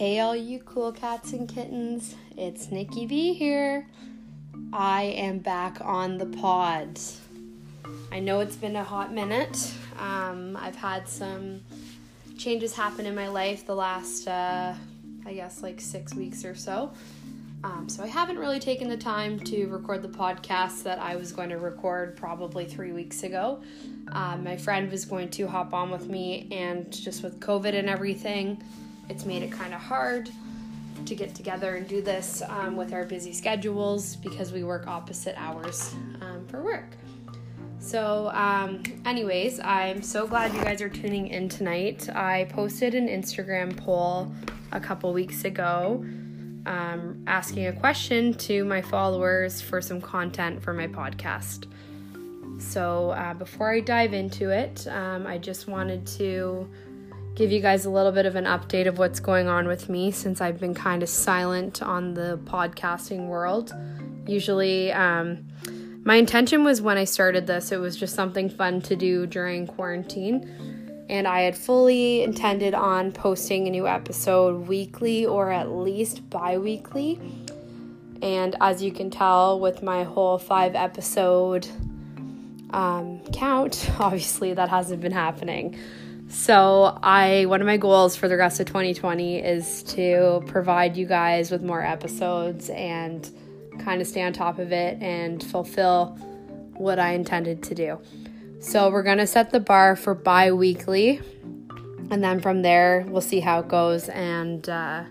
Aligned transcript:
Hey, 0.00 0.18
all 0.20 0.34
you 0.34 0.60
cool 0.60 0.92
cats 0.92 1.34
and 1.34 1.46
kittens, 1.46 2.14
it's 2.34 2.70
Nikki 2.70 3.04
B 3.04 3.34
here. 3.34 3.86
I 4.72 5.02
am 5.02 5.40
back 5.40 5.76
on 5.82 6.16
the 6.16 6.24
pod. 6.24 6.98
I 8.10 8.18
know 8.18 8.40
it's 8.40 8.56
been 8.56 8.76
a 8.76 8.82
hot 8.82 9.12
minute. 9.12 9.74
Um, 9.98 10.56
I've 10.56 10.76
had 10.76 11.06
some 11.06 11.60
changes 12.38 12.74
happen 12.74 13.04
in 13.04 13.14
my 13.14 13.28
life 13.28 13.66
the 13.66 13.74
last, 13.74 14.26
uh, 14.26 14.72
I 15.26 15.34
guess, 15.34 15.62
like 15.62 15.82
six 15.82 16.14
weeks 16.14 16.46
or 16.46 16.54
so. 16.54 16.92
Um, 17.62 17.88
so 17.88 18.02
I 18.02 18.06
haven't 18.06 18.38
really 18.38 18.58
taken 18.58 18.88
the 18.88 18.96
time 18.96 19.38
to 19.40 19.66
record 19.66 20.00
the 20.00 20.08
podcast 20.08 20.82
that 20.84 20.98
I 20.98 21.16
was 21.16 21.30
going 21.30 21.50
to 21.50 21.58
record 21.58 22.16
probably 22.16 22.64
three 22.64 22.92
weeks 22.92 23.22
ago. 23.22 23.60
Um, 24.12 24.44
my 24.44 24.56
friend 24.56 24.90
was 24.90 25.04
going 25.04 25.28
to 25.30 25.46
hop 25.46 25.74
on 25.74 25.90
with 25.90 26.08
me, 26.08 26.48
and 26.50 26.90
just 26.90 27.22
with 27.22 27.38
COVID 27.38 27.74
and 27.74 27.88
everything, 27.88 28.62
it's 29.10 29.26
made 29.26 29.42
it 29.42 29.52
kind 29.52 29.74
of 29.74 29.80
hard 29.80 30.30
to 31.04 31.14
get 31.14 31.34
together 31.34 31.76
and 31.76 31.86
do 31.86 32.00
this 32.00 32.42
um, 32.48 32.76
with 32.76 32.94
our 32.94 33.04
busy 33.04 33.32
schedules 33.32 34.16
because 34.16 34.52
we 34.52 34.64
work 34.64 34.86
opposite 34.86 35.34
hours 35.38 35.94
um, 36.22 36.46
for 36.48 36.62
work. 36.62 36.96
So, 37.78 38.30
um, 38.32 38.82
anyways, 39.04 39.60
I'm 39.60 40.02
so 40.02 40.26
glad 40.26 40.54
you 40.54 40.62
guys 40.62 40.80
are 40.80 40.88
tuning 40.88 41.28
in 41.28 41.48
tonight. 41.48 42.08
I 42.10 42.44
posted 42.50 42.94
an 42.94 43.08
Instagram 43.08 43.76
poll 43.76 44.32
a 44.72 44.80
couple 44.80 45.12
weeks 45.12 45.44
ago 45.44 46.04
um, 46.66 47.22
asking 47.26 47.66
a 47.66 47.72
question 47.72 48.34
to 48.34 48.64
my 48.64 48.82
followers 48.82 49.60
for 49.60 49.80
some 49.80 50.00
content 50.00 50.62
for 50.62 50.72
my 50.72 50.86
podcast. 50.86 51.66
So, 52.58 53.10
uh, 53.10 53.34
before 53.34 53.72
I 53.72 53.80
dive 53.80 54.12
into 54.12 54.50
it, 54.50 54.86
um, 54.88 55.26
I 55.26 55.38
just 55.38 55.66
wanted 55.66 56.06
to 56.18 56.68
give 57.34 57.50
you 57.50 57.60
guys 57.60 57.86
a 57.86 57.90
little 57.90 58.12
bit 58.12 58.26
of 58.26 58.36
an 58.36 58.44
update 58.44 58.86
of 58.86 58.98
what's 58.98 59.20
going 59.20 59.48
on 59.48 59.66
with 59.66 59.88
me 59.88 60.10
since 60.10 60.40
I've 60.40 60.60
been 60.60 60.74
kind 60.74 61.02
of 61.02 61.08
silent 61.08 61.82
on 61.82 62.12
the 62.12 62.38
podcasting 62.44 63.28
world. 63.28 63.72
Usually, 64.26 64.92
um, 64.92 65.48
my 66.04 66.16
intention 66.16 66.64
was 66.64 66.82
when 66.82 66.98
I 66.98 67.04
started 67.04 67.46
this, 67.46 67.72
it 67.72 67.78
was 67.78 67.96
just 67.96 68.14
something 68.14 68.50
fun 68.50 68.80
to 68.82 68.96
do 68.96 69.26
during 69.26 69.66
quarantine. 69.66 70.79
And 71.10 71.26
I 71.26 71.40
had 71.40 71.56
fully 71.56 72.22
intended 72.22 72.72
on 72.72 73.10
posting 73.10 73.66
a 73.66 73.70
new 73.70 73.88
episode 73.88 74.68
weekly 74.68 75.26
or 75.26 75.50
at 75.50 75.68
least 75.72 76.30
bi 76.30 76.56
weekly. 76.56 77.20
And 78.22 78.54
as 78.60 78.80
you 78.80 78.92
can 78.92 79.10
tell 79.10 79.58
with 79.58 79.82
my 79.82 80.04
whole 80.04 80.38
five 80.38 80.76
episode 80.76 81.66
um, 82.70 83.20
count, 83.32 83.90
obviously 83.98 84.54
that 84.54 84.68
hasn't 84.68 85.00
been 85.00 85.10
happening. 85.10 85.76
So, 86.28 86.96
I 87.02 87.46
one 87.46 87.60
of 87.60 87.66
my 87.66 87.76
goals 87.76 88.14
for 88.14 88.28
the 88.28 88.36
rest 88.36 88.60
of 88.60 88.66
2020 88.66 89.38
is 89.42 89.82
to 89.94 90.44
provide 90.46 90.96
you 90.96 91.04
guys 91.04 91.50
with 91.50 91.60
more 91.60 91.84
episodes 91.84 92.70
and 92.70 93.28
kind 93.80 94.00
of 94.00 94.06
stay 94.06 94.22
on 94.22 94.32
top 94.32 94.60
of 94.60 94.70
it 94.70 95.02
and 95.02 95.42
fulfill 95.42 96.16
what 96.74 97.00
I 97.00 97.14
intended 97.14 97.64
to 97.64 97.74
do. 97.74 97.98
So, 98.60 98.90
we're 98.90 99.02
going 99.02 99.18
to 99.18 99.26
set 99.26 99.50
the 99.50 99.60
bar 99.60 99.96
for 99.96 100.14
bi-weekly 100.14 101.20
and 102.10 102.22
then 102.22 102.40
from 102.40 102.62
there 102.62 103.06
we'll 103.08 103.20
see 103.20 103.40
how 103.40 103.60
it 103.60 103.68
goes 103.68 104.08
and 104.08 104.68
uh, 104.68 105.04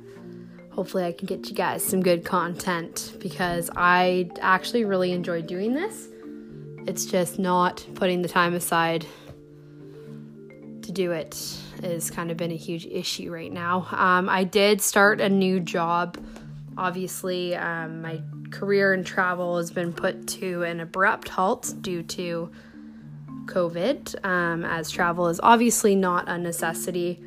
hopefully 0.71 1.05
I 1.05 1.13
can 1.13 1.25
get 1.25 1.49
you 1.49 1.55
guys 1.55 1.83
some 1.83 2.01
good 2.03 2.23
content 2.23 3.13
because 3.19 3.69
I 3.75 4.29
actually 4.39 4.85
really 4.85 5.13
enjoy 5.13 5.41
doing 5.41 5.73
this. 5.73 6.09
It's 6.87 7.05
just 7.05 7.39
not 7.39 7.85
putting 7.95 8.21
the 8.21 8.27
time 8.27 8.53
aside 8.53 9.05
to 10.81 10.91
do 10.91 11.11
it 11.11 11.57
has 11.81 12.11
kind 12.11 12.29
of 12.29 12.37
been 12.37 12.51
a 12.51 12.57
huge 12.57 12.85
issue 12.85 13.31
right 13.31 13.51
now. 13.51 13.87
Um, 13.91 14.27
I 14.27 14.43
did 14.43 14.81
start 14.81 15.21
a 15.21 15.29
new 15.29 15.59
job. 15.59 16.17
Obviously, 16.77 17.55
um, 17.55 18.01
my 18.01 18.21
career 18.51 18.93
in 18.93 19.03
travel 19.03 19.57
has 19.57 19.71
been 19.71 19.93
put 19.93 20.27
to 20.27 20.63
an 20.63 20.79
abrupt 20.79 21.29
halt 21.29 21.73
due 21.81 22.03
to 22.03 22.51
COVID, 23.49 24.25
um, 24.25 24.63
as 24.63 24.89
travel 24.89 25.27
is 25.27 25.39
obviously 25.43 25.95
not 25.95 26.29
a 26.29 26.37
necessity 26.37 27.21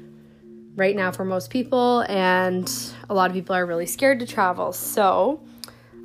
right 0.76 0.96
now 0.96 1.10
for 1.10 1.24
most 1.24 1.50
people, 1.50 2.00
and 2.08 2.72
a 3.10 3.14
lot 3.14 3.28
of 3.30 3.34
people 3.34 3.54
are 3.54 3.66
really 3.66 3.86
scared 3.86 4.20
to 4.20 4.26
travel. 4.26 4.72
So, 4.72 5.40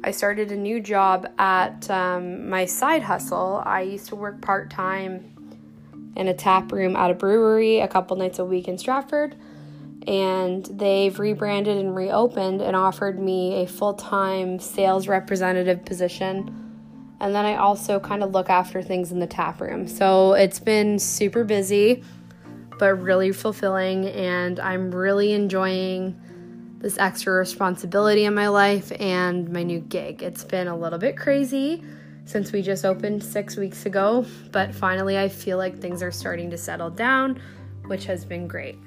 I 0.04 0.12
started 0.12 0.52
a 0.52 0.56
new 0.56 0.80
job 0.80 1.28
at 1.40 1.90
um, 1.90 2.50
my 2.50 2.66
side 2.66 3.02
hustle. 3.02 3.64
I 3.66 3.82
used 3.82 4.08
to 4.08 4.16
work 4.16 4.42
part 4.42 4.70
time 4.70 5.34
in 6.16 6.28
a 6.28 6.34
tap 6.34 6.72
room 6.72 6.96
at 6.96 7.12
a 7.12 7.14
brewery 7.14 7.80
a 7.80 7.88
couple 7.88 8.18
nights 8.18 8.40
a 8.40 8.46
week 8.46 8.68
in 8.68 8.78
Stratford. 8.78 9.36
And 10.08 10.66
they've 10.66 11.18
rebranded 11.18 11.78
and 11.78 11.96
reopened 11.96 12.62
and 12.62 12.76
offered 12.76 13.20
me 13.20 13.64
a 13.64 13.68
full 13.68 13.94
time 13.94 14.60
sales 14.60 15.08
representative 15.08 15.84
position. 15.84 16.67
And 17.20 17.34
then 17.34 17.46
I 17.46 17.56
also 17.56 18.00
kind 18.00 18.24
of 18.24 18.32
look 18.32 18.50
after 18.50 18.82
things 18.82 19.12
in 19.12 19.20
the 19.20 19.28
tap 19.28 19.60
room. 19.60 19.88
So 19.88 20.34
it's 20.34 20.60
been 20.60 21.00
super 21.00 21.44
busy, 21.44 22.04
but 22.80 22.94
really 22.96 23.32
fulfilling. 23.32 24.06
And 24.08 24.60
I'm 24.60 24.94
really 24.94 25.34
enjoying 25.34 26.20
this 26.80 26.98
extra 27.00 27.34
responsibility 27.34 28.26
in 28.26 28.36
my 28.36 28.48
life 28.50 28.92
and 29.00 29.50
my 29.50 29.64
new 29.64 29.80
gig. 29.80 30.22
It's 30.22 30.44
been 30.44 30.68
a 30.68 30.78
little 30.78 31.00
bit 31.00 31.18
crazy 31.18 31.84
since 32.26 32.52
we 32.52 32.62
just 32.62 32.86
opened 32.86 33.24
six 33.24 33.56
weeks 33.56 33.86
ago, 33.86 34.26
but 34.52 34.76
finally 34.76 35.18
I 35.18 35.30
feel 35.30 35.58
like 35.58 35.80
things 35.80 36.04
are 36.04 36.12
starting 36.12 36.52
to 36.52 36.58
settle 36.58 36.90
down, 36.90 37.42
which 37.86 38.06
has 38.06 38.26
been 38.26 38.48
great. 38.48 38.78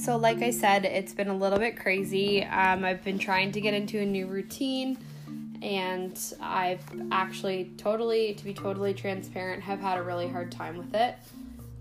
So, 0.00 0.16
like 0.16 0.40
I 0.40 0.50
said, 0.50 0.86
it's 0.86 1.12
been 1.12 1.28
a 1.28 1.36
little 1.36 1.58
bit 1.58 1.76
crazy. 1.76 2.42
Um, 2.42 2.86
I've 2.86 3.04
been 3.04 3.18
trying 3.18 3.52
to 3.52 3.60
get 3.60 3.74
into 3.74 3.98
a 3.98 4.06
new 4.06 4.26
routine, 4.26 4.96
and 5.60 6.18
I've 6.40 6.82
actually 7.12 7.72
totally, 7.76 8.32
to 8.32 8.42
be 8.42 8.54
totally 8.54 8.94
transparent, 8.94 9.62
have 9.62 9.78
had 9.78 9.98
a 9.98 10.02
really 10.02 10.26
hard 10.26 10.50
time 10.50 10.78
with 10.78 10.94
it. 10.94 11.16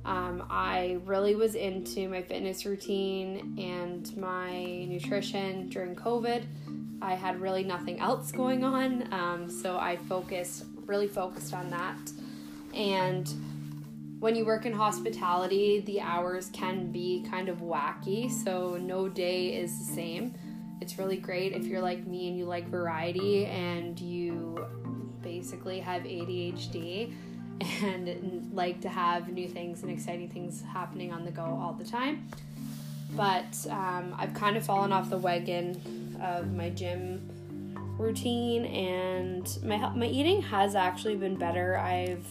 Um, 0.03 0.45
I 0.49 0.97
really 1.05 1.35
was 1.35 1.55
into 1.55 2.09
my 2.09 2.21
fitness 2.21 2.65
routine 2.65 3.55
and 3.57 4.17
my 4.17 4.65
nutrition 4.83 5.69
during 5.69 5.95
COVID. 5.95 6.43
I 7.01 7.13
had 7.13 7.39
really 7.39 7.63
nothing 7.63 8.01
else 8.01 8.33
going 8.33 8.65
on, 8.65 9.13
um, 9.13 9.49
so 9.49 9.77
I 9.77 9.95
focused, 9.95 10.65
really 10.85 11.07
focused 11.07 11.53
on 11.53 11.69
that. 11.69 12.11
And 12.73 13.33
when 14.19 14.35
you 14.35 14.45
work 14.45 14.65
in 14.65 14.73
hospitality, 14.73 15.79
the 15.79 16.01
hours 16.01 16.49
can 16.51 16.91
be 16.91 17.25
kind 17.29 17.47
of 17.47 17.59
wacky, 17.59 18.29
so 18.29 18.77
no 18.77 19.07
day 19.07 19.55
is 19.55 19.77
the 19.79 19.93
same. 19.93 20.35
It's 20.81 20.97
really 20.97 21.17
great 21.17 21.53
if 21.53 21.65
you're 21.65 21.81
like 21.81 22.05
me 22.05 22.27
and 22.27 22.37
you 22.37 22.45
like 22.45 22.67
variety 22.67 23.45
and 23.45 23.99
you 23.99 24.65
basically 25.21 25.79
have 25.79 26.03
ADHD 26.03 27.13
and 27.83 28.53
like 28.53 28.81
to 28.81 28.89
have 28.89 29.29
new 29.29 29.47
things 29.47 29.83
and 29.83 29.91
exciting 29.91 30.29
things 30.29 30.61
happening 30.61 31.11
on 31.11 31.23
the 31.23 31.31
go 31.31 31.43
all 31.43 31.73
the 31.73 31.85
time. 31.85 32.27
But 33.11 33.65
um, 33.69 34.15
I've 34.17 34.33
kind 34.33 34.57
of 34.57 34.65
fallen 34.65 34.91
off 34.91 35.09
the 35.09 35.17
wagon 35.17 36.17
of 36.21 36.53
my 36.53 36.69
gym 36.69 37.29
routine, 37.97 38.65
and 38.65 39.59
my 39.63 39.77
my 39.95 40.05
eating 40.05 40.41
has 40.43 40.75
actually 40.75 41.15
been 41.15 41.35
better. 41.35 41.77
I've 41.77 42.25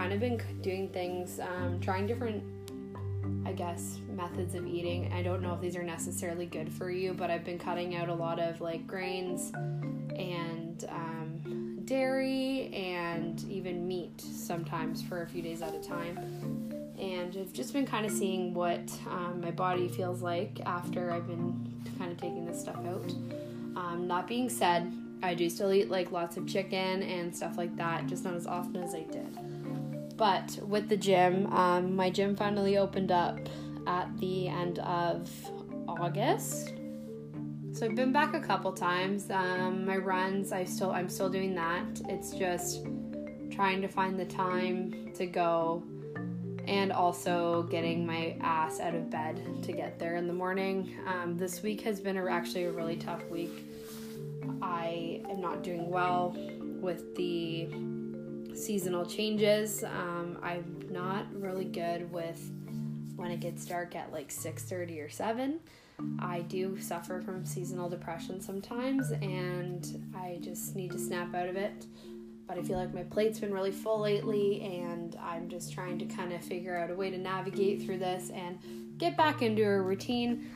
kind 0.00 0.14
of 0.14 0.20
been 0.20 0.40
doing 0.62 0.88
things, 0.88 1.40
um, 1.40 1.78
trying 1.78 2.06
different, 2.06 2.42
I 3.44 3.52
guess, 3.52 3.98
methods 4.08 4.54
of 4.54 4.66
eating. 4.66 5.12
I 5.12 5.22
don't 5.22 5.42
know 5.42 5.52
if 5.52 5.60
these 5.60 5.76
are 5.76 5.82
necessarily 5.82 6.46
good 6.46 6.72
for 6.72 6.90
you, 6.90 7.12
but 7.12 7.30
I've 7.30 7.44
been 7.44 7.58
cutting 7.58 7.94
out 7.96 8.08
a 8.08 8.14
lot 8.14 8.38
of 8.38 8.60
like 8.60 8.86
grains 8.86 9.52
and. 10.16 10.84
Um, 10.88 11.20
dairy 11.90 12.72
and 12.72 13.42
even 13.50 13.88
meat 13.88 14.20
sometimes 14.20 15.02
for 15.02 15.22
a 15.22 15.26
few 15.26 15.42
days 15.42 15.60
at 15.60 15.74
a 15.74 15.80
time. 15.80 16.16
And 16.96 17.36
I've 17.36 17.52
just 17.52 17.72
been 17.72 17.84
kind 17.84 18.06
of 18.06 18.12
seeing 18.12 18.54
what 18.54 18.92
um, 19.08 19.40
my 19.40 19.50
body 19.50 19.88
feels 19.88 20.22
like 20.22 20.60
after 20.66 21.10
I've 21.10 21.26
been 21.26 21.82
kind 21.98 22.12
of 22.12 22.18
taking 22.18 22.46
this 22.46 22.60
stuff 22.60 22.76
out. 22.86 23.10
Um, 23.74 24.06
that 24.06 24.28
being 24.28 24.48
said, 24.48 24.92
I 25.20 25.34
do 25.34 25.50
still 25.50 25.72
eat 25.72 25.90
like 25.90 26.12
lots 26.12 26.36
of 26.36 26.46
chicken 26.46 27.02
and 27.02 27.34
stuff 27.34 27.58
like 27.58 27.74
that, 27.76 28.06
just 28.06 28.22
not 28.22 28.34
as 28.34 28.46
often 28.46 28.76
as 28.84 28.94
I 28.94 29.02
did. 29.10 29.49
But 30.20 30.58
with 30.62 30.88
the 30.88 30.96
gym, 30.96 31.50
um, 31.52 31.96
my 31.96 32.10
gym 32.10 32.36
finally 32.36 32.76
opened 32.76 33.10
up 33.10 33.40
at 33.86 34.06
the 34.18 34.48
end 34.48 34.78
of 34.80 35.30
August 35.88 36.74
so 37.72 37.86
I've 37.86 37.94
been 37.94 38.12
back 38.12 38.34
a 38.34 38.40
couple 38.40 38.72
times. 38.72 39.30
Um, 39.30 39.86
my 39.86 39.96
runs, 39.96 40.52
I 40.52 40.64
still 40.64 40.90
I'm 40.90 41.08
still 41.08 41.30
doing 41.30 41.54
that. 41.54 41.86
It's 42.08 42.32
just 42.32 42.84
trying 43.50 43.80
to 43.80 43.88
find 43.88 44.18
the 44.18 44.24
time 44.24 45.12
to 45.14 45.24
go 45.24 45.82
and 46.66 46.92
also 46.92 47.62
getting 47.70 48.04
my 48.04 48.36
ass 48.40 48.80
out 48.80 48.94
of 48.94 49.08
bed 49.08 49.62
to 49.62 49.72
get 49.72 49.98
there 49.98 50.16
in 50.16 50.26
the 50.26 50.32
morning. 50.32 50.94
Um, 51.06 51.38
this 51.38 51.62
week 51.62 51.80
has 51.82 52.00
been 52.00 52.16
a, 52.16 52.26
actually 52.26 52.64
a 52.64 52.72
really 52.72 52.96
tough 52.96 53.24
week 53.30 53.64
I 54.62 55.22
am 55.30 55.40
not 55.40 55.62
doing 55.62 55.88
well 55.88 56.36
with 56.80 57.14
the 57.14 57.68
seasonal 58.54 59.06
changes. 59.06 59.84
Um, 59.84 60.38
I'm 60.42 60.82
not 60.90 61.26
really 61.34 61.64
good 61.64 62.10
with 62.12 62.50
when 63.16 63.30
it 63.30 63.40
gets 63.40 63.64
dark 63.66 63.94
at 63.94 64.12
like 64.12 64.30
6:30 64.30 65.00
or 65.00 65.08
7. 65.08 65.60
I 66.18 66.40
do 66.42 66.80
suffer 66.80 67.20
from 67.20 67.44
seasonal 67.44 67.88
depression 67.88 68.40
sometimes 68.40 69.10
and 69.10 70.10
I 70.16 70.38
just 70.40 70.74
need 70.74 70.92
to 70.92 70.98
snap 70.98 71.34
out 71.34 71.48
of 71.48 71.56
it. 71.56 71.86
But 72.46 72.58
I 72.58 72.62
feel 72.62 72.78
like 72.78 72.92
my 72.92 73.04
plate's 73.04 73.38
been 73.38 73.52
really 73.52 73.70
full 73.70 74.00
lately 74.00 74.62
and 74.62 75.16
I'm 75.22 75.48
just 75.48 75.72
trying 75.72 75.98
to 75.98 76.06
kind 76.06 76.32
of 76.32 76.42
figure 76.42 76.76
out 76.76 76.90
a 76.90 76.94
way 76.94 77.10
to 77.10 77.18
navigate 77.18 77.82
through 77.82 77.98
this 77.98 78.30
and 78.30 78.58
get 78.98 79.16
back 79.16 79.42
into 79.42 79.62
a 79.62 79.80
routine. 79.80 80.50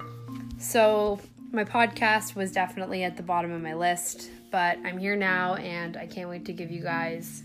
So, 0.59 1.21
my 1.53 1.65
podcast 1.65 2.35
was 2.35 2.51
definitely 2.51 3.05
at 3.05 3.17
the 3.17 3.23
bottom 3.23 3.53
of 3.53 3.63
my 3.63 3.75
list, 3.75 4.31
but 4.51 4.77
I'm 4.85 4.99
here 4.99 5.15
now 5.15 5.55
and 5.55 5.97
I 5.97 6.07
can't 6.07 6.29
wait 6.29 6.45
to 6.47 6.53
give 6.53 6.69
you 6.69 6.83
guys 6.83 7.45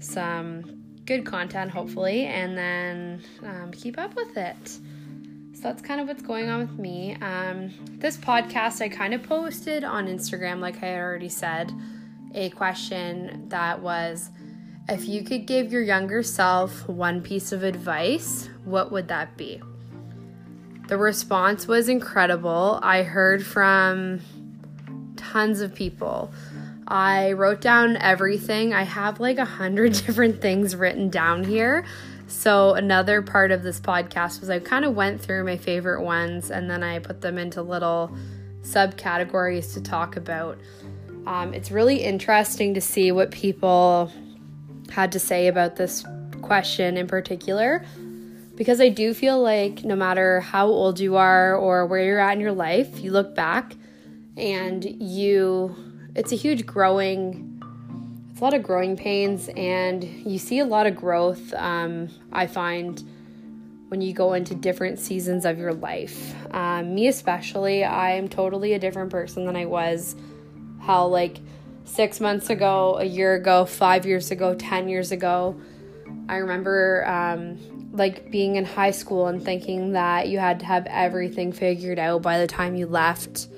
some 0.00 0.82
good 1.06 1.24
content, 1.24 1.70
hopefully, 1.70 2.26
and 2.26 2.56
then 2.56 3.22
um, 3.44 3.70
keep 3.72 3.98
up 3.98 4.14
with 4.16 4.36
it. 4.36 4.68
So 5.54 5.64
that's 5.64 5.82
kind 5.82 6.00
of 6.00 6.08
what's 6.08 6.22
going 6.22 6.48
on 6.48 6.60
with 6.60 6.78
me. 6.78 7.16
Um, 7.20 7.70
this 7.98 8.16
podcast 8.16 8.80
I 8.80 8.88
kind 8.88 9.12
of 9.12 9.22
posted 9.22 9.84
on 9.84 10.06
Instagram, 10.06 10.60
like 10.60 10.82
I 10.82 10.96
already 10.96 11.28
said, 11.28 11.72
a 12.34 12.50
question 12.50 13.48
that 13.48 13.80
was 13.80 14.30
if 14.88 15.06
you 15.06 15.22
could 15.22 15.46
give 15.46 15.72
your 15.72 15.82
younger 15.82 16.22
self 16.22 16.88
one 16.88 17.20
piece 17.20 17.52
of 17.52 17.62
advice, 17.62 18.48
what 18.64 18.90
would 18.90 19.08
that 19.08 19.36
be? 19.36 19.60
The 20.88 20.96
response 20.96 21.68
was 21.68 21.88
incredible. 21.88 22.80
I 22.82 23.02
heard 23.02 23.44
from 23.44 24.20
tons 25.16 25.60
of 25.60 25.74
people. 25.74 26.32
I 26.90 27.32
wrote 27.32 27.60
down 27.60 27.96
everything. 27.96 28.74
I 28.74 28.82
have 28.82 29.20
like 29.20 29.38
a 29.38 29.44
hundred 29.44 29.92
different 30.06 30.40
things 30.40 30.74
written 30.74 31.08
down 31.08 31.44
here. 31.44 31.84
So, 32.26 32.74
another 32.74 33.22
part 33.22 33.50
of 33.50 33.62
this 33.62 33.80
podcast 33.80 34.40
was 34.40 34.50
I 34.50 34.60
kind 34.60 34.84
of 34.84 34.94
went 34.94 35.20
through 35.20 35.44
my 35.44 35.56
favorite 35.56 36.02
ones 36.02 36.50
and 36.50 36.70
then 36.70 36.82
I 36.82 36.98
put 36.98 37.20
them 37.20 37.38
into 37.38 37.62
little 37.62 38.14
subcategories 38.62 39.72
to 39.74 39.80
talk 39.80 40.16
about. 40.16 40.58
Um, 41.26 41.54
it's 41.54 41.70
really 41.70 42.02
interesting 42.02 42.74
to 42.74 42.80
see 42.80 43.12
what 43.12 43.30
people 43.30 44.12
had 44.90 45.12
to 45.12 45.18
say 45.18 45.48
about 45.48 45.76
this 45.76 46.04
question 46.42 46.96
in 46.96 47.06
particular 47.06 47.84
because 48.60 48.78
I 48.78 48.90
do 48.90 49.14
feel 49.14 49.40
like 49.40 49.84
no 49.84 49.96
matter 49.96 50.40
how 50.40 50.66
old 50.66 51.00
you 51.00 51.16
are 51.16 51.56
or 51.56 51.86
where 51.86 52.04
you're 52.04 52.20
at 52.20 52.34
in 52.34 52.40
your 52.40 52.52
life, 52.52 53.00
you 53.00 53.10
look 53.10 53.34
back 53.34 53.74
and 54.36 54.84
you, 54.84 55.74
it's 56.14 56.32
a 56.32 56.36
huge 56.36 56.66
growing, 56.66 57.62
it's 58.30 58.40
a 58.40 58.44
lot 58.44 58.54
of 58.54 58.62
growing 58.62 58.96
pains, 58.96 59.48
and 59.56 60.04
you 60.04 60.38
see 60.38 60.58
a 60.58 60.64
lot 60.64 60.86
of 60.86 60.96
growth. 60.96 61.52
Um, 61.54 62.08
I 62.32 62.46
find 62.46 63.02
when 63.88 64.00
you 64.00 64.12
go 64.12 64.34
into 64.34 64.54
different 64.54 64.98
seasons 64.98 65.44
of 65.44 65.58
your 65.58 65.72
life. 65.72 66.34
Um, 66.52 66.94
me, 66.94 67.08
especially, 67.08 67.84
I 67.84 68.12
am 68.12 68.28
totally 68.28 68.72
a 68.74 68.78
different 68.78 69.10
person 69.10 69.44
than 69.44 69.56
I 69.56 69.66
was 69.66 70.14
how, 70.80 71.06
like, 71.06 71.38
six 71.84 72.20
months 72.20 72.50
ago, 72.50 72.96
a 72.98 73.04
year 73.04 73.34
ago, 73.34 73.64
five 73.64 74.06
years 74.06 74.30
ago, 74.30 74.54
10 74.54 74.88
years 74.88 75.12
ago. 75.12 75.60
I 76.28 76.36
remember 76.36 77.04
um, 77.06 77.90
like 77.92 78.30
being 78.30 78.56
in 78.56 78.64
high 78.64 78.92
school 78.92 79.26
and 79.26 79.42
thinking 79.42 79.92
that 79.92 80.28
you 80.28 80.38
had 80.38 80.60
to 80.60 80.66
have 80.66 80.86
everything 80.86 81.52
figured 81.52 81.98
out 81.98 82.22
by 82.22 82.38
the 82.38 82.46
time 82.46 82.76
you 82.76 82.86
left. 82.86 83.48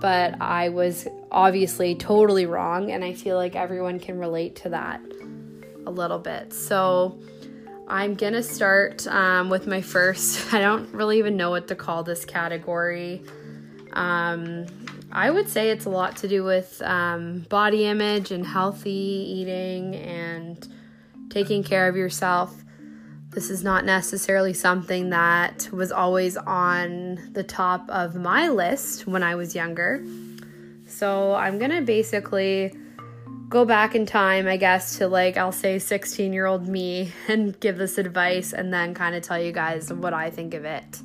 But 0.00 0.40
I 0.40 0.68
was 0.68 1.08
obviously 1.32 1.94
totally 1.94 2.46
wrong, 2.46 2.90
and 2.92 3.02
I 3.02 3.14
feel 3.14 3.36
like 3.36 3.56
everyone 3.56 3.98
can 3.98 4.18
relate 4.18 4.56
to 4.56 4.68
that 4.68 5.00
a 5.86 5.90
little 5.90 6.18
bit. 6.18 6.52
So 6.52 7.18
I'm 7.88 8.14
gonna 8.14 8.42
start 8.42 9.06
um, 9.08 9.50
with 9.50 9.66
my 9.66 9.80
first, 9.80 10.52
I 10.54 10.60
don't 10.60 10.92
really 10.94 11.18
even 11.18 11.36
know 11.36 11.50
what 11.50 11.68
to 11.68 11.74
call 11.74 12.04
this 12.04 12.24
category. 12.24 13.22
Um, 13.92 14.66
I 15.10 15.30
would 15.30 15.48
say 15.48 15.70
it's 15.70 15.84
a 15.84 15.90
lot 15.90 16.16
to 16.18 16.28
do 16.28 16.42
with 16.44 16.80
um, 16.82 17.40
body 17.50 17.84
image 17.84 18.30
and 18.30 18.46
healthy 18.46 18.90
eating 18.90 19.94
and 19.94 20.66
taking 21.28 21.62
care 21.62 21.88
of 21.88 21.96
yourself. 21.96 22.62
This 23.28 23.50
is 23.50 23.62
not 23.62 23.84
necessarily 23.84 24.52
something 24.52 25.10
that 25.10 25.68
was 25.72 25.92
always 25.92 26.36
on 26.36 27.30
the 27.32 27.42
top 27.42 27.88
of 27.88 28.14
my 28.14 28.48
list 28.48 29.06
when 29.06 29.22
I 29.22 29.34
was 29.34 29.54
younger. 29.54 30.02
So 31.02 31.34
I'm 31.34 31.58
going 31.58 31.72
to 31.72 31.80
basically 31.80 32.72
go 33.48 33.64
back 33.64 33.96
in 33.96 34.06
time, 34.06 34.46
I 34.46 34.56
guess, 34.56 34.98
to 34.98 35.08
like, 35.08 35.36
I'll 35.36 35.50
say 35.50 35.80
16 35.80 36.32
year 36.32 36.46
old 36.46 36.68
me 36.68 37.10
and 37.28 37.58
give 37.58 37.76
this 37.76 37.98
advice 37.98 38.52
and 38.52 38.72
then 38.72 38.94
kind 38.94 39.16
of 39.16 39.22
tell 39.24 39.42
you 39.42 39.50
guys 39.50 39.92
what 39.92 40.14
I 40.14 40.30
think 40.30 40.54
of 40.54 40.64
it. 40.64 41.00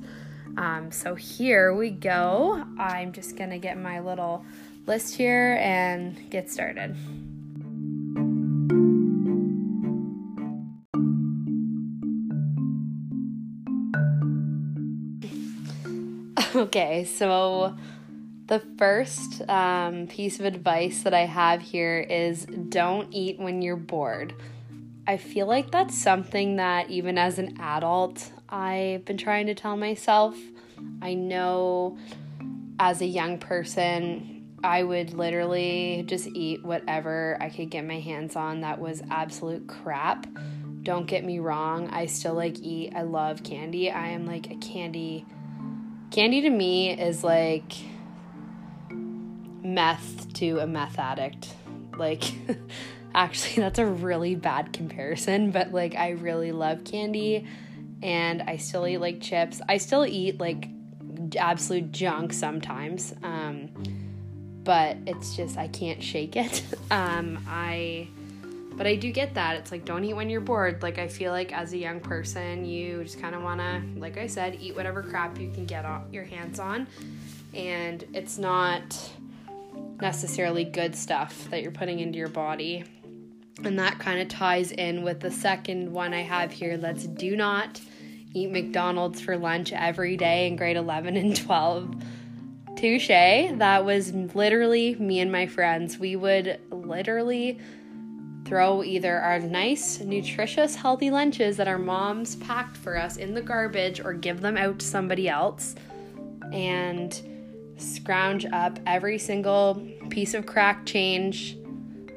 Um, 0.55 0.91
so 0.91 1.15
here 1.15 1.73
we 1.73 1.89
go. 1.89 2.63
I'm 2.77 3.11
just 3.11 3.37
going 3.37 3.49
to 3.49 3.57
get 3.57 3.75
my 3.79 3.99
little 3.99 4.45
list 4.85 5.15
here 5.15 5.57
and 5.59 6.29
get 6.29 6.51
started. 6.51 6.95
Okay, 16.55 17.03
so 17.03 17.75
the 18.47 18.59
first 18.77 19.47
um, 19.49 20.07
piece 20.07 20.39
of 20.39 20.45
advice 20.45 21.03
that 21.03 21.13
I 21.13 21.25
have 21.25 21.61
here 21.61 21.99
is 21.99 22.45
don't 22.45 23.13
eat 23.13 23.39
when 23.39 23.61
you're 23.61 23.75
bored. 23.75 24.33
I 25.05 25.17
feel 25.17 25.47
like 25.47 25.71
that's 25.71 25.97
something 25.97 26.57
that 26.57 26.89
even 26.89 27.17
as 27.17 27.39
an 27.39 27.57
adult, 27.59 28.31
I've 28.49 29.05
been 29.05 29.17
trying 29.17 29.47
to 29.47 29.55
tell 29.55 29.77
myself. 29.77 30.37
I 31.01 31.13
know 31.13 31.97
as 32.79 33.01
a 33.01 33.05
young 33.05 33.37
person, 33.37 34.45
I 34.63 34.83
would 34.83 35.13
literally 35.13 36.03
just 36.07 36.27
eat 36.27 36.63
whatever 36.63 37.37
I 37.39 37.49
could 37.49 37.69
get 37.69 37.85
my 37.85 37.99
hands 37.99 38.35
on 38.35 38.61
that 38.61 38.79
was 38.79 39.01
absolute 39.09 39.67
crap. 39.67 40.27
Don't 40.83 41.05
get 41.05 41.25
me 41.25 41.39
wrong, 41.39 41.89
I 41.89 42.05
still 42.05 42.33
like 42.33 42.59
eat. 42.59 42.93
I 42.95 43.01
love 43.01 43.43
candy. 43.43 43.91
I 43.91 44.09
am 44.09 44.25
like 44.25 44.49
a 44.51 44.55
candy 44.55 45.25
Candy 46.09 46.41
to 46.41 46.49
me 46.49 46.97
is 46.97 47.23
like 47.23 47.73
meth 49.73 50.33
to 50.33 50.59
a 50.59 50.67
meth 50.67 50.97
addict. 50.97 51.53
Like, 51.97 52.23
actually, 53.15 53.61
that's 53.61 53.79
a 53.79 53.85
really 53.85 54.35
bad 54.35 54.73
comparison, 54.73 55.51
but 55.51 55.71
like, 55.71 55.95
I 55.95 56.09
really 56.09 56.51
love 56.51 56.83
candy 56.83 57.47
and 58.01 58.43
I 58.43 58.57
still 58.57 58.87
eat 58.87 58.99
like 58.99 59.21
chips. 59.21 59.61
I 59.67 59.77
still 59.77 60.05
eat 60.05 60.39
like 60.39 60.69
absolute 61.37 61.91
junk 61.91 62.33
sometimes. 62.33 63.13
Um, 63.23 63.69
but 64.63 64.97
it's 65.05 65.35
just, 65.35 65.57
I 65.57 65.67
can't 65.67 66.03
shake 66.03 66.35
it. 66.35 66.63
um, 66.91 67.43
I 67.47 68.07
but 68.77 68.85
I 68.85 68.95
do 68.95 69.11
get 69.11 69.33
that. 69.33 69.55
It's 69.55 69.71
like, 69.71 69.85
don't 69.85 70.03
eat 70.03 70.13
when 70.13 70.29
you're 70.29 70.39
bored. 70.39 70.83
Like, 70.83 70.99
I 70.99 71.07
feel 71.07 71.31
like 71.31 71.51
as 71.51 71.73
a 71.73 71.77
young 71.77 71.99
person, 71.99 72.63
you 72.63 73.03
just 73.03 73.19
kind 73.19 73.33
of 73.33 73.41
want 73.41 73.59
to, 73.59 73.81
like 73.99 74.19
I 74.19 74.27
said, 74.27 74.59
eat 74.61 74.75
whatever 74.75 75.01
crap 75.01 75.39
you 75.39 75.49
can 75.49 75.65
get 75.65 75.83
your 76.11 76.25
hands 76.25 76.59
on. 76.59 76.85
And 77.55 78.05
it's 78.13 78.37
not 78.37 78.95
necessarily 80.01 80.63
good 80.63 80.95
stuff 80.95 81.49
that 81.49 81.61
you're 81.61 81.71
putting 81.71 81.99
into 81.99 82.17
your 82.17 82.27
body. 82.27 82.83
And 83.63 83.79
that 83.79 83.99
kind 83.99 84.19
of 84.19 84.27
ties 84.27 84.71
in 84.71 85.03
with 85.03 85.19
the 85.19 85.31
second 85.31 85.91
one 85.91 86.13
I 86.13 86.21
have 86.21 86.51
here. 86.51 86.77
Let's 86.77 87.07
do 87.07 87.35
not 87.35 87.81
eat 88.33 88.51
McDonald's 88.51 89.19
for 89.21 89.37
lunch 89.37 89.73
every 89.73 90.15
day 90.15 90.47
in 90.47 90.55
grade 90.55 90.77
11 90.77 91.17
and 91.17 91.35
12. 91.35 91.95
Touche. 92.75 93.07
That 93.07 93.85
was 93.85 94.13
literally 94.13 94.95
me 94.95 95.19
and 95.19 95.31
my 95.31 95.47
friends. 95.47 95.97
We 95.97 96.15
would 96.15 96.59
literally 96.69 97.59
throw 98.45 98.83
either 98.83 99.17
our 99.19 99.39
nice, 99.39 99.99
nutritious, 99.99 100.75
healthy 100.75 101.09
lunches 101.09 101.57
that 101.57 101.67
our 101.67 101.79
moms 101.79 102.35
packed 102.37 102.77
for 102.77 102.95
us 102.95 103.17
in 103.17 103.33
the 103.33 103.41
garbage 103.41 103.99
or 103.99 104.13
give 104.13 104.41
them 104.41 104.55
out 104.55 104.79
to 104.79 104.85
somebody 104.85 105.27
else 105.27 105.75
and 106.53 107.21
scrounge 107.77 108.45
up 108.45 108.79
every 108.85 109.17
single 109.17 109.81
piece 110.09 110.33
of 110.33 110.45
crack 110.45 110.85
change 110.85 111.57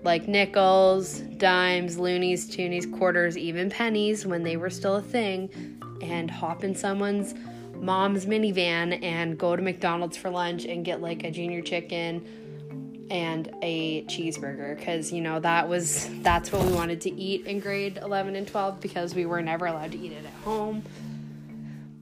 like 0.02 0.28
nickels, 0.28 1.20
dimes, 1.20 1.98
loonies, 1.98 2.48
toonies, 2.50 2.90
quarters, 2.98 3.36
even 3.36 3.70
pennies 3.70 4.26
when 4.26 4.42
they 4.42 4.56
were 4.56 4.70
still 4.70 4.96
a 4.96 5.02
thing, 5.02 5.50
and 6.00 6.30
hop 6.30 6.64
in 6.64 6.74
someone's 6.74 7.34
mom's 7.74 8.26
minivan 8.26 9.02
and 9.02 9.38
go 9.38 9.56
to 9.56 9.62
McDonald's 9.62 10.16
for 10.16 10.30
lunch 10.30 10.64
and 10.64 10.84
get 10.84 11.00
like 11.00 11.24
a 11.24 11.30
junior 11.30 11.62
chicken 11.62 13.06
and 13.10 13.54
a 13.62 14.04
cheeseburger. 14.04 14.76
Because 14.76 15.12
you 15.12 15.20
know 15.20 15.40
that 15.40 15.68
was 15.68 16.08
that's 16.22 16.52
what 16.52 16.64
we 16.64 16.72
wanted 16.72 17.00
to 17.02 17.10
eat 17.10 17.46
in 17.46 17.60
grade 17.60 17.98
11 18.00 18.36
and 18.36 18.46
12 18.46 18.80
because 18.80 19.14
we 19.14 19.26
were 19.26 19.42
never 19.42 19.66
allowed 19.66 19.92
to 19.92 19.98
eat 19.98 20.12
it 20.12 20.24
at 20.24 20.32
home. 20.44 20.82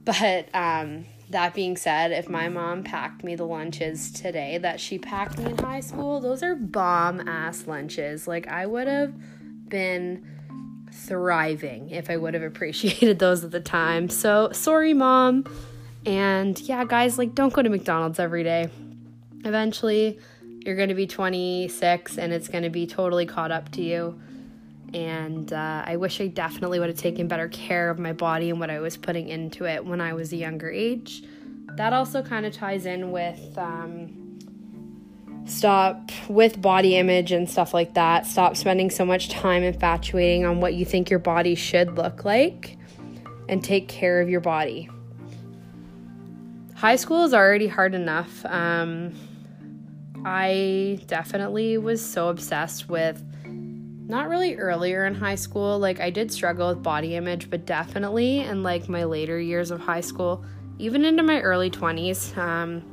But 0.05 0.47
um 0.53 1.05
that 1.29 1.53
being 1.53 1.77
said, 1.77 2.11
if 2.11 2.27
my 2.27 2.49
mom 2.49 2.83
packed 2.83 3.23
me 3.23 3.35
the 3.35 3.45
lunches 3.45 4.11
today 4.11 4.57
that 4.57 4.79
she 4.79 4.97
packed 4.97 5.37
me 5.37 5.45
in 5.45 5.57
high 5.57 5.79
school, 5.79 6.19
those 6.19 6.41
are 6.41 6.55
bomb 6.55 7.27
ass 7.27 7.67
lunches. 7.67 8.27
Like, 8.27 8.47
I 8.47 8.65
would 8.65 8.87
have 8.87 9.13
been 9.69 10.25
thriving 10.91 11.91
if 11.91 12.09
I 12.09 12.17
would 12.17 12.33
have 12.33 12.43
appreciated 12.51 13.19
those 13.19 13.43
at 13.43 13.51
the 13.51 13.59
time. 13.59 14.09
So, 14.09 14.51
sorry, 14.51 14.93
mom. 14.93 15.45
And 16.05 16.59
yeah, 16.61 16.83
guys, 16.85 17.19
like, 17.19 17.35
don't 17.35 17.53
go 17.53 17.61
to 17.61 17.69
McDonald's 17.69 18.19
every 18.19 18.43
day. 18.43 18.69
Eventually, 19.45 20.19
you're 20.65 20.75
going 20.75 20.89
to 20.89 20.95
be 20.95 21.07
26 21.07 22.17
and 22.17 22.33
it's 22.33 22.47
going 22.47 22.63
to 22.63 22.69
be 22.69 22.87
totally 22.87 23.27
caught 23.27 23.51
up 23.51 23.71
to 23.73 23.81
you. 23.81 24.19
And 24.93 25.53
uh, 25.53 25.83
I 25.85 25.97
wish 25.97 26.19
I 26.19 26.27
definitely 26.27 26.79
would 26.79 26.89
have 26.89 26.97
taken 26.97 27.27
better 27.27 27.47
care 27.49 27.89
of 27.89 27.99
my 27.99 28.13
body 28.13 28.49
and 28.49 28.59
what 28.59 28.69
I 28.69 28.79
was 28.79 28.97
putting 28.97 29.29
into 29.29 29.65
it 29.65 29.85
when 29.85 30.01
I 30.01 30.13
was 30.13 30.33
a 30.33 30.35
younger 30.35 30.69
age. 30.69 31.23
That 31.75 31.93
also 31.93 32.23
kind 32.23 32.45
of 32.45 32.53
ties 32.53 32.85
in 32.85 33.11
with 33.11 33.57
um, 33.57 34.39
stop 35.45 36.11
with 36.27 36.61
body 36.61 36.95
image 36.97 37.31
and 37.31 37.49
stuff 37.49 37.73
like 37.73 37.93
that. 37.93 38.25
Stop 38.25 38.55
spending 38.57 38.89
so 38.89 39.05
much 39.05 39.29
time 39.29 39.63
infatuating 39.63 40.45
on 40.45 40.61
what 40.61 40.73
you 40.73 40.85
think 40.85 41.09
your 41.09 41.19
body 41.19 41.55
should 41.55 41.95
look 41.95 42.25
like 42.25 42.77
and 43.47 43.63
take 43.63 43.87
care 43.87 44.21
of 44.21 44.29
your 44.29 44.41
body. 44.41 44.89
High 46.75 46.95
school 46.95 47.25
is 47.25 47.33
already 47.33 47.67
hard 47.67 47.93
enough. 47.93 48.45
Um, 48.45 49.13
I 50.23 50.99
definitely 51.07 51.77
was 51.77 52.05
so 52.05 52.29
obsessed 52.29 52.87
with 52.87 53.23
not 54.09 54.27
really 54.27 54.55
earlier 54.55 55.05
in 55.05 55.15
high 55.15 55.35
school. 55.35 55.79
Like, 55.79 55.99
I 55.99 56.09
did 56.09 56.31
struggle 56.31 56.69
with 56.69 56.83
body 56.83 57.15
image, 57.15 57.49
but 57.49 57.65
definitely 57.65 58.39
in 58.39 58.63
like 58.63 58.89
my 58.89 59.03
later 59.03 59.39
years 59.39 59.71
of 59.71 59.79
high 59.79 60.01
school, 60.01 60.43
even 60.79 61.05
into 61.05 61.23
my 61.23 61.39
early 61.41 61.69
20s, 61.69 62.37
um, 62.37 62.83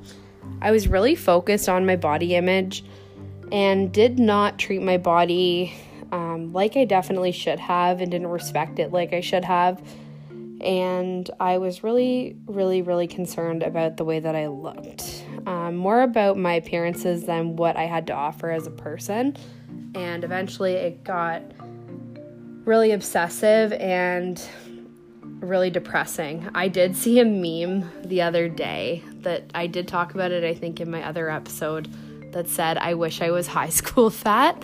I 0.61 0.70
was 0.70 0.88
really 0.88 1.14
focused 1.14 1.68
on 1.68 1.87
my 1.87 1.96
body 1.96 2.35
image 2.35 2.85
and 3.50 3.92
did 3.92 4.18
not 4.18 4.58
treat 4.58 4.82
my 4.82 4.99
body 4.99 5.75
um, 6.12 6.52
like 6.52 6.76
I 6.76 6.85
definitely 6.85 7.32
should 7.32 7.58
have 7.58 8.00
and 8.00 8.11
didn't 8.11 8.28
respect 8.28 8.78
it 8.78 8.92
like 8.92 9.12
I 9.12 9.20
should 9.20 9.44
have. 9.44 9.82
And 10.61 11.28
I 11.38 11.58
was 11.58 11.85
really, 11.85 12.37
really, 12.46 12.80
really 12.82 13.06
concerned 13.06 13.62
about 13.62 13.96
the 13.96 14.04
way 14.04 14.20
that 14.20 14.35
I 14.35 14.49
looked. 14.49 15.25
Um, 15.46 15.76
more 15.76 16.02
about 16.02 16.37
my 16.37 16.54
appearances 16.54 17.25
than 17.25 17.56
what 17.56 17.76
I 17.76 17.85
had 17.85 18.06
to 18.08 18.14
offer 18.14 18.50
as 18.50 18.66
a 18.66 18.70
person 18.70 19.37
and 19.97 20.25
eventually 20.25 20.75
it 20.75 21.03
got 21.05 21.43
really 22.65 22.93
obsessive 22.93 23.73
and 23.73 24.47
really 25.41 25.71
depressing. 25.71 26.49
I 26.55 26.69
did 26.69 26.97
see 26.97 27.21
a 27.21 27.25
meme 27.25 27.91
the 28.05 28.23
other 28.23 28.49
day 28.49 29.03
that 29.21 29.45
I 29.55 29.67
did 29.67 29.88
talk 29.88 30.15
about 30.15 30.33
it, 30.33 30.45
I 30.45 30.55
think, 30.55 30.81
in 30.81 30.91
my 30.91 31.03
other 31.03 31.31
episode 31.31 31.88
that 32.33 32.49
said, 32.49 32.76
I 32.79 32.95
wish 32.95 33.21
I 33.23 33.31
was 33.31 33.47
high 33.47 33.69
school 33.81 34.11
fat. 34.11 34.62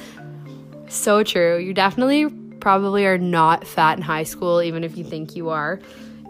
So 0.89 1.23
true. 1.23 1.59
You 1.59 1.73
definitely 1.73 2.29
probably 2.61 3.07
are 3.07 3.19
not 3.19 3.67
fat 3.67 3.97
in 3.97 4.03
high 4.03 4.25
school, 4.25 4.63
even 4.63 4.85
if 4.85 4.97
you 4.97 5.05
think 5.05 5.35
you 5.35 5.49
are. 5.49 5.81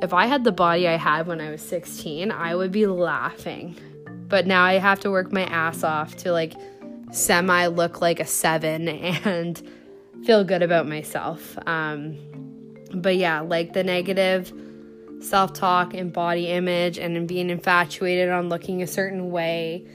If 0.00 0.12
I 0.12 0.26
had 0.26 0.44
the 0.44 0.52
body 0.52 0.88
I 0.88 0.96
had 0.96 1.26
when 1.26 1.40
I 1.40 1.50
was 1.50 1.62
16, 1.62 2.30
I 2.30 2.54
would 2.54 2.72
be 2.72 2.86
laughing. 2.86 3.76
But 4.28 4.46
now 4.46 4.64
I 4.64 4.74
have 4.74 5.00
to 5.00 5.10
work 5.10 5.32
my 5.32 5.44
ass 5.44 5.82
off 5.84 6.16
to 6.18 6.32
like 6.32 6.54
semi 7.12 7.66
look 7.66 8.00
like 8.00 8.20
a 8.20 8.26
seven 8.26 8.88
and 8.88 9.62
feel 10.24 10.44
good 10.44 10.62
about 10.62 10.88
myself. 10.88 11.56
Um, 11.66 12.18
but 12.94 13.16
yeah, 13.16 13.40
like 13.40 13.72
the 13.72 13.84
negative 13.84 14.52
self 15.20 15.52
talk 15.52 15.94
and 15.94 16.12
body 16.12 16.48
image 16.48 16.98
and 16.98 17.28
being 17.28 17.50
infatuated 17.50 18.28
on 18.28 18.48
looking 18.48 18.82
a 18.82 18.86
certain 18.86 19.30
way 19.30 19.86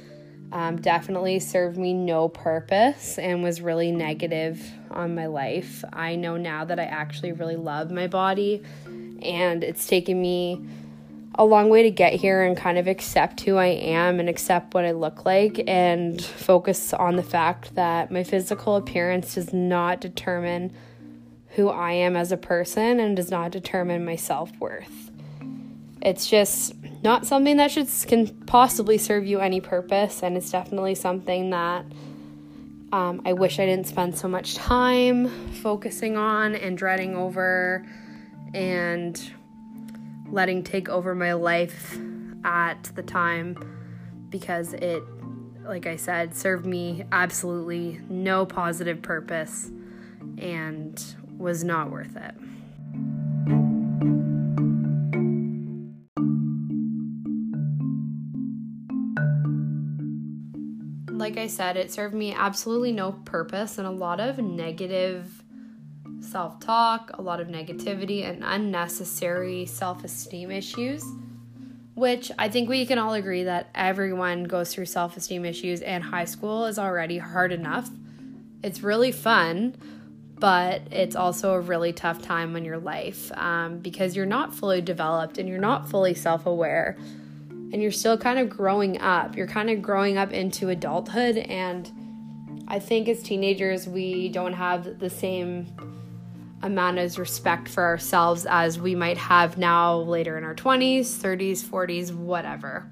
um, 0.51 0.77
definitely 0.77 1.39
served 1.39 1.77
me 1.77 1.93
no 1.93 2.29
purpose 2.29 3.17
and 3.19 3.43
was 3.43 3.59
really 3.62 3.91
negative 3.91 4.62
on 4.91 5.13
my 5.13 5.25
life. 5.25 5.83
I 5.91 6.15
know 6.15 6.38
now 6.38 6.63
that 6.65 6.79
I 6.79 6.86
actually 6.86 7.33
really 7.33 7.57
love 7.57 7.91
my 7.91 8.07
body, 8.07 8.63
and 8.86 9.63
it's 9.63 9.88
taken 9.88 10.21
me 10.21 10.65
a 11.38 11.46
long 11.46 11.70
way 11.70 11.84
to 11.84 11.91
get 11.91 12.13
here 12.13 12.44
and 12.44 12.58
kind 12.58 12.77
of 12.77 12.88
accept 12.88 13.41
who 13.41 13.58
I 13.58 13.67
am 13.67 14.20
and 14.20 14.27
accept 14.27 14.74
what 14.74 14.86
I 14.86 14.91
look 14.91 15.25
like 15.25 15.62
and 15.67 16.22
focus 16.22 16.94
on 16.94 17.15
the 17.15 17.24
fact 17.24 17.75
that 17.75 18.12
my 18.12 18.24
physical 18.24 18.75
appearance 18.75 19.36
does 19.36 19.53
not 19.53 20.01
determine 20.01 20.74
who 21.50 21.70
I 21.70 21.91
am 21.91 22.15
as 22.15 22.32
a 22.32 22.38
person 22.38 23.00
and 23.00 23.15
does 23.15 23.29
not 23.29 23.51
determine 23.51 24.03
my 24.03 24.15
self 24.15 24.51
worth. 24.60 25.12
It's 26.01 26.27
just 26.27 26.74
not 27.03 27.25
something 27.25 27.58
that 27.58 27.72
should 27.72 27.89
can 28.08 28.27
possibly 28.46 28.98
serve 28.98 29.25
you 29.25 29.39
any 29.39 29.62
purpose, 29.62 30.24
and 30.24 30.38
it's 30.38 30.50
definitely 30.50 30.96
something 30.96 31.51
that 31.51 31.86
um, 32.91 33.22
I 33.25 33.34
wish 33.34 33.60
I 33.60 33.65
didn't 33.65 33.88
spend 33.88 34.17
so 34.17 34.27
much 34.27 34.56
time 34.56 35.51
focusing 35.53 36.15
on 36.17 36.56
and 36.56 36.77
dreading 36.77 37.15
over 37.15 37.86
and 38.53 39.32
letting 40.31 40.63
take 40.63 40.89
over 40.89 41.15
my 41.15 41.34
life 41.34 41.98
at 42.43 42.91
the 42.96 43.03
time 43.03 43.57
because 44.29 44.74
it, 44.74 45.03
like 45.63 45.86
I 45.86 45.96
said, 45.96 46.36
served 46.36 46.65
me 46.65 47.03
absolutely 47.12 48.01
no 48.10 48.46
positive 48.46 49.01
purpose 49.01 49.72
and 50.38 51.01
was 51.38 51.63
not 51.63 51.91
worth 51.91 52.15
it. 52.15 52.36
Like 61.12 61.38
I 61.38 61.48
said, 61.48 61.77
it 61.77 61.91
served 61.91 62.13
me 62.13 62.34
absolutely 62.34 62.91
no 62.91 63.12
purpose 63.12 63.77
and 63.77 63.88
a 63.88 63.91
lot 63.91 64.19
of 64.19 64.38
negative 64.38 65.37
self 66.38 66.60
talk, 66.60 67.10
a 67.15 67.22
lot 67.24 67.39
of 67.39 67.48
negativity, 67.48 68.24
and 68.24 68.44
unnecessary 68.44 69.65
self 69.65 70.03
esteem 70.03 70.51
issues. 70.51 71.03
Which 71.96 72.32
I 72.38 72.48
think 72.48 72.70
we 72.70 72.86
can 72.86 73.00
all 73.00 73.15
agree 73.15 73.46
that 73.46 73.72
everyone 73.74 74.44
goes 74.44 74.72
through 74.72 74.86
self 74.86 75.17
esteem 75.17 75.46
issues, 75.46 75.82
and 75.82 76.03
high 76.03 76.25
school 76.25 76.65
is 76.65 76.77
already 76.77 77.17
hard 77.17 77.51
enough. 77.51 77.89
It's 78.62 78.84
really 78.84 79.12
fun, 79.12 79.77
but 80.38 80.84
it's 80.91 81.15
also 81.15 81.53
a 81.53 81.60
really 81.60 81.91
tough 81.91 82.22
time 82.22 82.56
in 82.56 82.63
your 82.63 82.77
life 82.77 83.32
um, 83.32 83.79
because 83.79 84.15
you're 84.15 84.27
not 84.27 84.53
fully 84.53 84.82
developed 84.82 85.39
and 85.39 85.50
you're 85.50 85.58
not 85.58 85.89
fully 85.89 86.13
self 86.13 86.46
aware 86.46 87.00
and 87.74 87.82
you're 87.82 87.91
still 87.91 88.15
kind 88.15 88.38
of 88.38 88.48
growing 88.48 89.01
up. 89.01 89.36
You're 89.36 89.48
kind 89.48 89.72
of 89.72 89.82
growing 89.82 90.20
up 90.20 90.32
into 90.32 90.70
adulthood, 90.70 91.38
and 91.38 91.91
I 92.67 92.77
think 92.77 93.10
as 93.10 93.24
teenagers, 93.24 93.88
we 93.88 94.29
don't 94.29 94.53
have 94.53 95.00
the 95.00 95.10
same 95.10 95.65
amount 96.62 96.98
of 96.98 97.18
respect 97.18 97.68
for 97.68 97.84
ourselves 97.84 98.46
as 98.50 98.80
we 98.80 98.96
might 98.96 99.18
have 99.18 99.58
now 99.58 99.98
later 99.98 100.38
in 100.38 100.44
our 100.44 100.56
20s, 100.56 101.02
30s, 101.02 101.64
40s, 101.64 102.14
whatever. 102.14 102.90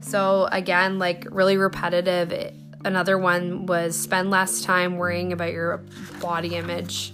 So, 0.00 0.48
again, 0.50 0.98
like 0.98 1.26
really 1.30 1.56
repetitive. 1.56 2.54
Another 2.84 3.18
one 3.18 3.66
was 3.66 3.98
spend 3.98 4.30
less 4.30 4.62
time 4.62 4.96
worrying 4.96 5.32
about 5.32 5.52
your 5.52 5.78
body 6.20 6.56
image 6.56 7.12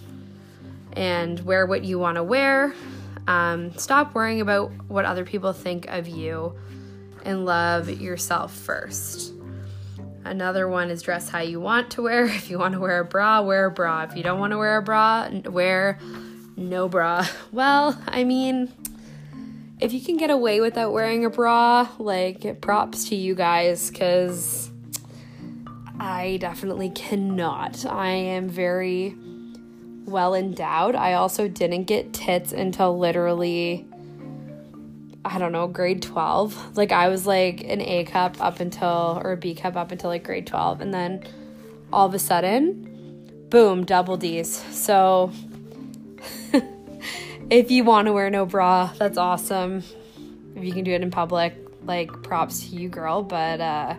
and 0.92 1.40
wear 1.40 1.66
what 1.66 1.84
you 1.84 1.98
want 1.98 2.16
to 2.16 2.22
wear. 2.22 2.74
Um, 3.26 3.76
stop 3.76 4.14
worrying 4.14 4.40
about 4.40 4.70
what 4.88 5.04
other 5.04 5.24
people 5.24 5.52
think 5.52 5.86
of 5.88 6.06
you 6.06 6.54
and 7.24 7.44
love 7.44 7.88
yourself 7.88 8.54
first. 8.54 9.33
Another 10.24 10.68
one 10.68 10.90
is 10.90 11.02
dress 11.02 11.28
how 11.28 11.40
you 11.40 11.60
want 11.60 11.90
to 11.92 12.02
wear. 12.02 12.24
If 12.34 12.50
you 12.50 12.58
want 12.58 12.74
to 12.74 12.80
wear 12.80 13.00
a 13.00 13.04
bra, 13.04 13.42
wear 13.42 13.66
a 13.66 13.70
bra. 13.70 14.04
If 14.04 14.16
you 14.16 14.22
don't 14.22 14.40
want 14.40 14.52
to 14.52 14.58
wear 14.58 14.78
a 14.78 14.82
bra, 14.82 15.28
wear 15.44 15.98
no 16.56 16.88
bra. 16.88 17.26
Well, 17.52 18.00
I 18.08 18.24
mean, 18.24 18.72
if 19.80 19.92
you 19.92 20.00
can 20.00 20.16
get 20.16 20.30
away 20.30 20.60
without 20.60 20.92
wearing 20.92 21.24
a 21.24 21.30
bra, 21.30 21.88
like 21.98 22.60
props 22.60 23.08
to 23.10 23.16
you 23.16 23.34
guys 23.34 23.90
cuz 23.90 24.70
I 26.00 26.38
definitely 26.40 26.90
cannot. 26.90 27.84
I 27.86 28.08
am 28.08 28.48
very 28.48 29.16
well 30.06 30.34
endowed. 30.34 30.94
I 30.94 31.14
also 31.14 31.48
didn't 31.48 31.84
get 31.84 32.12
tits 32.12 32.52
until 32.52 32.98
literally 32.98 33.86
I 35.24 35.38
don't 35.38 35.52
know, 35.52 35.66
grade 35.66 36.02
12. 36.02 36.76
Like 36.76 36.92
I 36.92 37.08
was 37.08 37.26
like 37.26 37.64
an 37.64 37.80
A 37.80 38.04
cup 38.04 38.40
up 38.40 38.60
until 38.60 39.20
or 39.22 39.32
a 39.32 39.36
B 39.36 39.54
cup 39.54 39.76
up 39.76 39.90
until 39.90 40.10
like 40.10 40.24
grade 40.24 40.46
12 40.46 40.80
and 40.80 40.92
then 40.92 41.24
all 41.92 42.06
of 42.06 42.14
a 42.14 42.18
sudden, 42.18 43.46
boom, 43.48 43.84
double 43.84 44.16
D's. 44.16 44.62
So 44.74 45.32
if 47.50 47.70
you 47.70 47.84
want 47.84 48.06
to 48.06 48.12
wear 48.12 48.28
no 48.30 48.44
bra, 48.44 48.92
that's 48.98 49.16
awesome. 49.16 49.82
If 50.54 50.64
you 50.64 50.72
can 50.72 50.84
do 50.84 50.92
it 50.92 51.02
in 51.02 51.10
public, 51.10 51.54
like 51.84 52.22
props 52.22 52.68
to 52.68 52.76
you, 52.76 52.88
girl, 52.88 53.22
but 53.22 53.60
uh 53.60 53.94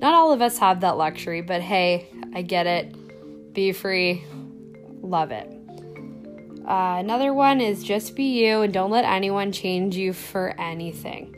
not 0.00 0.14
all 0.14 0.32
of 0.32 0.40
us 0.42 0.58
have 0.58 0.80
that 0.80 0.96
luxury, 0.96 1.40
but 1.40 1.60
hey, 1.60 2.08
I 2.34 2.42
get 2.42 2.66
it. 2.66 3.52
Be 3.52 3.72
free. 3.72 4.24
Love 5.02 5.32
it. 5.32 5.57
Uh, 6.68 6.96
another 6.98 7.32
one 7.32 7.62
is 7.62 7.82
just 7.82 8.14
be 8.14 8.44
you 8.44 8.60
and 8.60 8.74
don't 8.74 8.90
let 8.90 9.06
anyone 9.06 9.50
change 9.52 9.96
you 9.96 10.12
for 10.12 10.54
anything. 10.60 11.34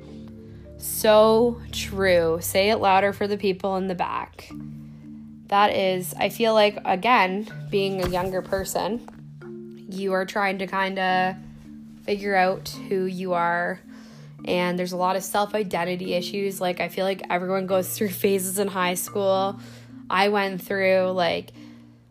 So 0.76 1.60
true. 1.70 2.38
Say 2.40 2.70
it 2.70 2.78
louder 2.78 3.12
for 3.12 3.28
the 3.28 3.38
people 3.38 3.76
in 3.76 3.86
the 3.86 3.94
back. 3.94 4.50
That 5.46 5.72
is, 5.72 6.14
I 6.14 6.30
feel 6.30 6.52
like, 6.52 6.78
again, 6.84 7.46
being 7.70 8.02
a 8.02 8.08
younger 8.08 8.42
person, 8.42 9.86
you 9.88 10.14
are 10.14 10.26
trying 10.26 10.58
to 10.58 10.66
kind 10.66 10.98
of 10.98 11.36
figure 12.02 12.34
out 12.34 12.68
who 12.88 13.04
you 13.04 13.32
are. 13.32 13.80
And 14.44 14.76
there's 14.76 14.92
a 14.92 14.96
lot 14.96 15.14
of 15.14 15.22
self 15.22 15.54
identity 15.54 16.14
issues. 16.14 16.60
Like, 16.60 16.80
I 16.80 16.88
feel 16.88 17.04
like 17.04 17.22
everyone 17.30 17.66
goes 17.66 17.88
through 17.96 18.08
phases 18.10 18.58
in 18.58 18.66
high 18.66 18.94
school. 18.94 19.60
I 20.08 20.30
went 20.30 20.60
through, 20.60 21.12
like, 21.12 21.52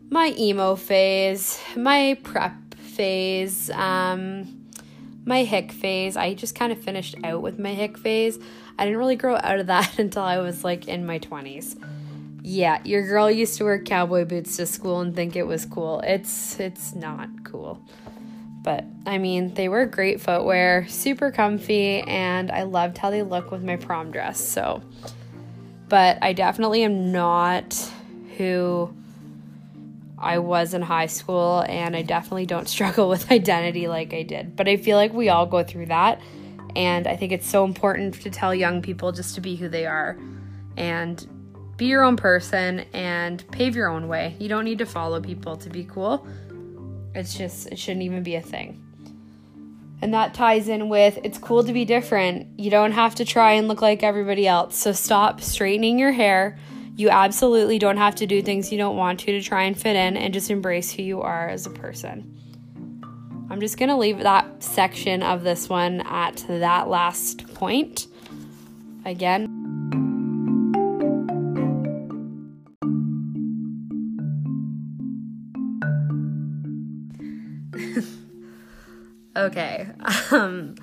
my 0.08 0.34
emo 0.38 0.74
phase, 0.74 1.60
my 1.76 2.18
prep 2.22 2.54
phase, 3.00 3.70
um, 3.70 4.66
my 5.24 5.42
hick 5.42 5.72
phase. 5.72 6.18
I 6.18 6.34
just 6.34 6.54
kind 6.54 6.70
of 6.70 6.78
finished 6.78 7.16
out 7.24 7.40
with 7.40 7.58
my 7.58 7.72
hick 7.72 7.96
phase. 7.96 8.38
I 8.78 8.84
didn't 8.84 8.98
really 8.98 9.16
grow 9.16 9.36
out 9.36 9.58
of 9.58 9.68
that 9.68 9.98
until 9.98 10.22
I 10.22 10.36
was 10.36 10.64
like 10.64 10.86
in 10.86 11.06
my 11.06 11.18
20s. 11.18 11.82
Yeah, 12.42 12.78
your 12.84 13.06
girl 13.08 13.30
used 13.30 13.56
to 13.56 13.64
wear 13.64 13.82
cowboy 13.82 14.26
boots 14.26 14.58
to 14.58 14.66
school 14.66 15.00
and 15.00 15.16
think 15.16 15.34
it 15.34 15.44
was 15.44 15.64
cool. 15.64 16.00
It's 16.00 16.60
it's 16.60 16.94
not 16.94 17.30
cool. 17.42 17.82
But 18.62 18.84
I 19.06 19.16
mean, 19.16 19.54
they 19.54 19.70
were 19.70 19.86
great 19.86 20.20
footwear, 20.20 20.86
super 20.86 21.30
comfy, 21.30 22.02
and 22.02 22.50
I 22.50 22.64
loved 22.64 22.98
how 22.98 23.08
they 23.08 23.22
look 23.22 23.50
with 23.50 23.64
my 23.64 23.76
prom 23.76 24.10
dress. 24.10 24.38
So, 24.38 24.82
but 25.88 26.18
I 26.20 26.34
definitely 26.34 26.82
am 26.82 27.12
not 27.12 27.74
who 28.36 28.94
I 30.20 30.38
was 30.38 30.74
in 30.74 30.82
high 30.82 31.06
school, 31.06 31.64
and 31.68 31.96
I 31.96 32.02
definitely 32.02 32.46
don't 32.46 32.68
struggle 32.76 33.08
with 33.08 33.30
identity 33.30 33.88
like 33.88 34.12
I 34.12 34.22
did. 34.22 34.56
But 34.56 34.68
I 34.68 34.76
feel 34.76 34.96
like 34.96 35.12
we 35.12 35.28
all 35.28 35.46
go 35.46 35.62
through 35.62 35.86
that, 35.86 36.20
and 36.76 37.06
I 37.06 37.16
think 37.16 37.32
it's 37.32 37.48
so 37.48 37.64
important 37.64 38.14
to 38.22 38.30
tell 38.30 38.54
young 38.54 38.82
people 38.82 39.12
just 39.12 39.34
to 39.34 39.40
be 39.40 39.56
who 39.56 39.68
they 39.68 39.86
are 39.86 40.18
and 40.76 41.26
be 41.76 41.86
your 41.86 42.02
own 42.02 42.16
person 42.16 42.80
and 42.92 43.48
pave 43.50 43.74
your 43.74 43.88
own 43.88 44.06
way. 44.06 44.36
You 44.38 44.48
don't 44.48 44.64
need 44.64 44.78
to 44.78 44.86
follow 44.86 45.20
people 45.20 45.56
to 45.56 45.70
be 45.70 45.84
cool. 45.84 46.26
It's 47.14 47.36
just, 47.36 47.68
it 47.68 47.78
shouldn't 47.78 48.02
even 48.02 48.22
be 48.22 48.34
a 48.34 48.40
thing. 48.42 48.84
And 50.02 50.14
that 50.14 50.34
ties 50.34 50.68
in 50.68 50.88
with 50.88 51.18
it's 51.24 51.38
cool 51.38 51.64
to 51.64 51.72
be 51.72 51.84
different. 51.84 52.58
You 52.58 52.70
don't 52.70 52.92
have 52.92 53.14
to 53.16 53.24
try 53.24 53.52
and 53.52 53.68
look 53.68 53.82
like 53.82 54.02
everybody 54.02 54.46
else. 54.46 54.76
So 54.76 54.92
stop 54.92 55.40
straightening 55.40 55.98
your 55.98 56.12
hair 56.12 56.58
you 57.00 57.08
absolutely 57.08 57.78
don't 57.78 57.96
have 57.96 58.14
to 58.14 58.26
do 58.26 58.42
things 58.42 58.70
you 58.70 58.76
don't 58.76 58.96
want 58.96 59.18
to 59.20 59.32
to 59.32 59.40
try 59.40 59.62
and 59.62 59.80
fit 59.80 59.96
in 59.96 60.18
and 60.18 60.34
just 60.34 60.50
embrace 60.50 60.92
who 60.92 61.02
you 61.02 61.22
are 61.22 61.48
as 61.48 61.64
a 61.64 61.70
person. 61.70 62.36
I'm 63.48 63.58
just 63.58 63.78
going 63.78 63.88
to 63.88 63.96
leave 63.96 64.18
that 64.18 64.62
section 64.62 65.22
of 65.22 65.42
this 65.42 65.68
one 65.68 66.02
at 66.02 66.44
that 66.48 66.88
last 66.88 67.52
point. 67.54 68.06
Again, 69.06 69.46
okay. 79.36 79.88
Um 80.30 80.74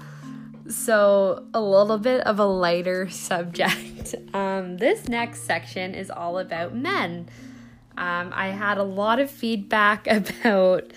so, 0.70 1.46
a 1.54 1.62
little 1.62 1.98
bit 1.98 2.22
of 2.22 2.40
a 2.40 2.46
lighter 2.46 3.10
subject. 3.10 3.97
Um, 4.34 4.78
this 4.78 5.08
next 5.08 5.44
section 5.44 5.94
is 5.94 6.10
all 6.10 6.40
about 6.40 6.76
men. 6.76 7.30
Um, 7.98 8.32
I 8.34 8.50
had 8.50 8.78
a 8.78 8.84
lot 8.84 9.20
of 9.20 9.32
feedback 9.32 10.08
about 10.12 10.92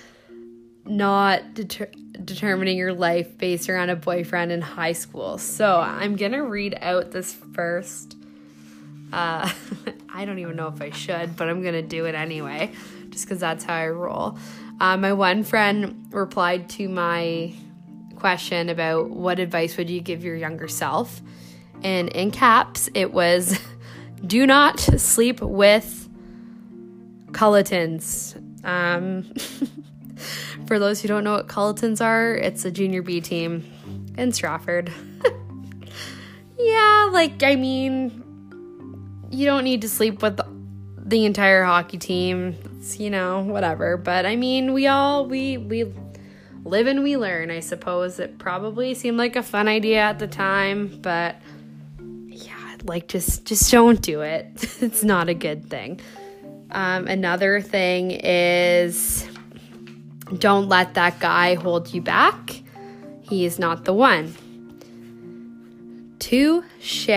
not 0.84 1.54
deter- 1.54 1.90
determining 2.24 2.76
your 2.76 2.92
life 2.92 3.36
based 3.38 3.68
around 3.68 3.90
a 3.90 3.96
boyfriend 3.96 4.52
in 4.52 4.60
high 4.60 4.92
school. 4.92 5.38
So, 5.38 5.78
I'm 5.78 6.16
going 6.16 6.32
to 6.32 6.42
read 6.42 6.76
out 6.80 7.10
this 7.10 7.32
first. 7.32 8.16
Uh, 9.12 9.50
I 10.08 10.24
don't 10.24 10.38
even 10.38 10.56
know 10.56 10.68
if 10.68 10.80
I 10.82 10.90
should, 10.90 11.36
but 11.36 11.48
I'm 11.48 11.62
going 11.62 11.74
to 11.74 11.82
do 11.82 12.06
it 12.06 12.14
anyway, 12.14 12.72
just 13.10 13.24
because 13.24 13.40
that's 13.40 13.64
how 13.64 13.74
I 13.74 13.88
roll. 13.88 14.38
Uh, 14.80 14.96
my 14.96 15.12
one 15.12 15.44
friend 15.44 16.06
replied 16.10 16.70
to 16.70 16.88
my 16.88 17.52
question 18.16 18.68
about 18.68 19.10
what 19.10 19.38
advice 19.38 19.76
would 19.76 19.90
you 19.90 20.00
give 20.00 20.24
your 20.24 20.36
younger 20.36 20.68
self. 20.68 21.20
And 21.82 22.08
in 22.10 22.30
caps, 22.30 22.88
it 22.94 23.12
was 23.12 23.58
do 24.26 24.46
not 24.46 24.80
sleep 24.80 25.40
with 25.40 26.08
Cullitons. 27.32 28.36
Um, 28.64 29.24
for 30.66 30.78
those 30.78 31.00
who 31.00 31.08
don't 31.08 31.24
know 31.24 31.32
what 31.32 31.48
Cullitons 31.48 32.04
are, 32.04 32.34
it's 32.34 32.64
a 32.64 32.70
junior 32.70 33.02
B 33.02 33.20
team 33.20 33.64
in 34.18 34.32
Stratford. 34.32 34.92
yeah, 36.58 37.08
like, 37.12 37.42
I 37.42 37.56
mean, 37.56 38.22
you 39.30 39.46
don't 39.46 39.64
need 39.64 39.82
to 39.82 39.88
sleep 39.88 40.22
with 40.22 40.38
the 40.96 41.24
entire 41.24 41.64
hockey 41.64 41.98
team. 41.98 42.56
It's, 42.76 43.00
you 43.00 43.10
know, 43.10 43.40
whatever. 43.40 43.96
But 43.96 44.26
I 44.26 44.36
mean, 44.36 44.74
we 44.74 44.86
all, 44.86 45.26
we, 45.26 45.56
we, 45.56 45.92
live 46.64 46.86
and 46.86 47.02
we 47.02 47.16
learn, 47.16 47.50
I 47.50 47.60
suppose. 47.60 48.18
It 48.18 48.38
probably 48.38 48.94
seemed 48.94 49.16
like 49.16 49.36
a 49.36 49.42
fun 49.42 49.68
idea 49.68 50.00
at 50.00 50.18
the 50.18 50.26
time, 50.26 50.98
but 51.00 51.36
like 52.84 53.08
just 53.08 53.44
just 53.44 53.70
don't 53.70 54.00
do 54.00 54.22
it. 54.22 54.46
it's 54.80 55.02
not 55.04 55.28
a 55.28 55.34
good 55.34 55.68
thing. 55.68 56.00
Um, 56.70 57.06
another 57.08 57.60
thing 57.60 58.12
is 58.12 59.28
don't 60.38 60.68
let 60.68 60.94
that 60.94 61.18
guy 61.18 61.54
hold 61.54 61.92
you 61.92 62.00
back. 62.00 62.62
He 63.22 63.44
is 63.44 63.58
not 63.58 63.84
the 63.84 63.92
one. 63.92 64.34
Touche. 66.18 67.08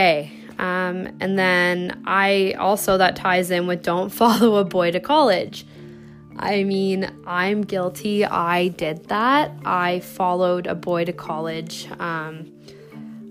Um, 0.59 1.09
and 1.19 1.37
then 1.37 2.03
I 2.05 2.53
also, 2.59 2.97
that 2.97 3.15
ties 3.15 3.51
in 3.51 3.67
with 3.67 3.83
don't 3.83 4.09
follow 4.21 4.55
a 4.55 4.63
boy 4.63 4.91
to 4.91 4.99
college. 4.99 5.65
I 6.37 6.63
mean, 6.63 7.11
I'm 7.27 7.61
guilty. 7.61 8.25
I 8.25 8.69
did 8.69 9.07
that. 9.09 9.51
I 9.65 9.99
followed 9.99 10.65
a 10.65 10.75
boy 10.75 11.05
to 11.05 11.13
college. 11.13 11.87
Um, 11.99 12.51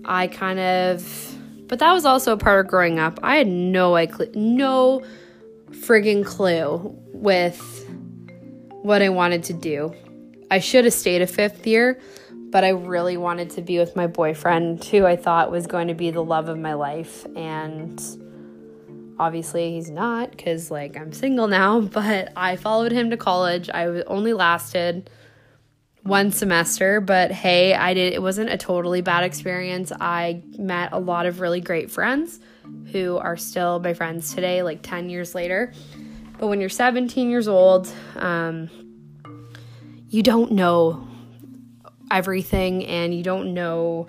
I 0.05 0.27
kind 0.27 0.59
of, 0.59 1.32
but 1.73 1.79
that 1.79 1.91
was 1.91 2.05
also 2.05 2.33
a 2.33 2.37
part 2.37 2.63
of 2.63 2.69
growing 2.69 2.99
up. 2.99 3.19
I 3.23 3.37
had 3.37 3.47
no, 3.47 3.95
no 4.35 5.01
friggin' 5.71 6.23
clue 6.23 6.95
with 7.07 7.89
what 8.83 9.01
I 9.01 9.09
wanted 9.09 9.43
to 9.45 9.53
do. 9.53 9.91
I 10.51 10.59
should 10.59 10.85
have 10.85 10.93
stayed 10.93 11.23
a 11.23 11.25
fifth 11.25 11.65
year, 11.65 11.99
but 12.51 12.63
I 12.63 12.69
really 12.69 13.17
wanted 13.17 13.49
to 13.49 13.63
be 13.63 13.79
with 13.79 13.95
my 13.95 14.05
boyfriend, 14.05 14.83
who 14.83 15.07
I 15.07 15.15
thought 15.15 15.49
was 15.49 15.65
going 15.65 15.87
to 15.87 15.95
be 15.95 16.11
the 16.11 16.23
love 16.23 16.47
of 16.47 16.59
my 16.59 16.75
life. 16.75 17.25
And 17.35 17.99
obviously 19.17 19.71
he's 19.71 19.89
not 19.89 20.29
because 20.29 20.69
like 20.71 20.97
i'm 20.97 21.13
single 21.13 21.47
now 21.47 21.79
but 21.93 22.33
i 22.35 22.55
followed 22.55 22.91
him 22.91 23.11
to 23.11 23.15
college 23.15 23.69
i 23.71 23.85
only 24.07 24.33
lasted 24.33 25.07
one 26.03 26.31
semester 26.31 26.99
but 26.99 27.31
hey 27.31 27.73
i 27.73 27.93
did 27.93 28.13
it 28.13 28.21
wasn't 28.21 28.49
a 28.49 28.57
totally 28.57 29.01
bad 29.01 29.23
experience 29.23 29.91
i 30.01 30.41
met 30.57 30.89
a 30.91 30.99
lot 30.99 31.25
of 31.25 31.39
really 31.39 31.61
great 31.61 31.89
friends 31.89 32.39
who 32.91 33.17
are 33.17 33.37
still 33.37 33.79
my 33.79 33.93
friends 33.93 34.33
today 34.33 34.63
like 34.63 34.81
10 34.81 35.09
years 35.09 35.33
later 35.33 35.71
but 36.39 36.47
when 36.47 36.59
you're 36.59 36.69
17 36.69 37.29
years 37.29 37.47
old 37.47 37.89
um, 38.17 38.69
you 40.09 40.21
don't 40.21 40.51
know 40.51 41.07
everything 42.11 42.85
and 42.85 43.13
you 43.15 43.23
don't 43.23 43.53
know 43.53 44.07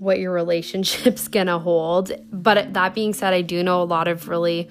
what 0.00 0.18
your 0.18 0.32
relationship's 0.32 1.28
gonna 1.36 1.58
hold. 1.58 2.10
But 2.32 2.72
that 2.72 2.94
being 2.94 3.12
said, 3.12 3.34
I 3.34 3.42
do 3.42 3.62
know 3.62 3.82
a 3.82 3.84
lot 3.84 4.08
of 4.08 4.28
really 4.28 4.68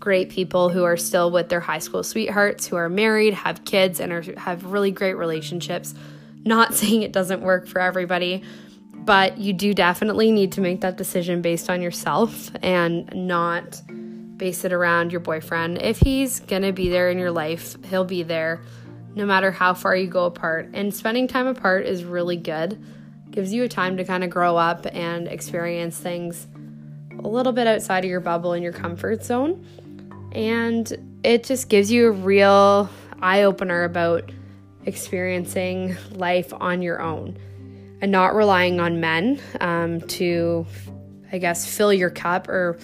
great 0.00 0.30
people 0.30 0.70
who 0.70 0.84
are 0.84 0.96
still 0.96 1.30
with 1.30 1.48
their 1.48 1.60
high 1.60 1.78
school 1.78 2.02
sweethearts, 2.02 2.66
who 2.66 2.76
are 2.76 2.88
married, 2.88 3.34
have 3.34 3.64
kids, 3.64 4.00
and 4.00 4.12
are, 4.12 4.22
have 4.38 4.64
really 4.64 4.90
great 4.90 5.14
relationships. 5.14 5.94
Not 6.44 6.74
saying 6.74 7.02
it 7.02 7.12
doesn't 7.12 7.42
work 7.42 7.68
for 7.68 7.80
everybody, 7.80 8.42
but 8.94 9.38
you 9.38 9.52
do 9.52 9.74
definitely 9.74 10.32
need 10.32 10.52
to 10.52 10.60
make 10.60 10.80
that 10.80 10.96
decision 10.96 11.42
based 11.42 11.70
on 11.70 11.82
yourself 11.82 12.50
and 12.62 13.08
not 13.14 13.80
base 14.36 14.64
it 14.64 14.72
around 14.72 15.12
your 15.12 15.20
boyfriend. 15.20 15.82
If 15.82 15.98
he's 15.98 16.40
gonna 16.40 16.72
be 16.72 16.88
there 16.88 17.10
in 17.10 17.18
your 17.18 17.30
life, 17.30 17.76
he'll 17.84 18.04
be 18.04 18.22
there 18.22 18.62
no 19.14 19.26
matter 19.26 19.50
how 19.50 19.74
far 19.74 19.94
you 19.94 20.06
go 20.06 20.24
apart. 20.24 20.70
And 20.72 20.94
spending 20.94 21.28
time 21.28 21.46
apart 21.46 21.84
is 21.84 22.04
really 22.04 22.36
good 22.36 22.82
gives 23.30 23.52
you 23.52 23.62
a 23.62 23.68
time 23.68 23.96
to 23.96 24.04
kind 24.04 24.24
of 24.24 24.30
grow 24.30 24.56
up 24.56 24.86
and 24.92 25.28
experience 25.28 25.96
things 25.96 26.46
a 27.18 27.28
little 27.28 27.52
bit 27.52 27.66
outside 27.66 28.04
of 28.04 28.10
your 28.10 28.20
bubble 28.20 28.52
and 28.52 28.62
your 28.62 28.72
comfort 28.72 29.24
zone. 29.24 29.64
And 30.32 31.20
it 31.24 31.44
just 31.44 31.68
gives 31.68 31.90
you 31.90 32.08
a 32.08 32.12
real 32.12 32.88
eye 33.20 33.42
opener 33.42 33.84
about 33.84 34.30
experiencing 34.86 35.96
life 36.12 36.52
on 36.54 36.82
your 36.82 37.02
own 37.02 37.36
and 38.00 38.10
not 38.10 38.34
relying 38.34 38.80
on 38.80 39.00
men 39.00 39.40
um, 39.60 40.00
to, 40.02 40.66
I 41.32 41.38
guess, 41.38 41.66
fill 41.66 41.92
your 41.92 42.10
cup 42.10 42.48
or 42.48 42.78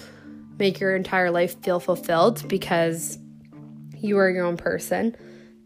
make 0.59 0.79
your 0.79 0.95
entire 0.95 1.31
life 1.31 1.61
feel 1.63 1.79
fulfilled 1.79 2.47
because 2.47 3.17
you 3.97 4.17
are 4.17 4.29
your 4.29 4.45
own 4.45 4.57
person 4.57 5.15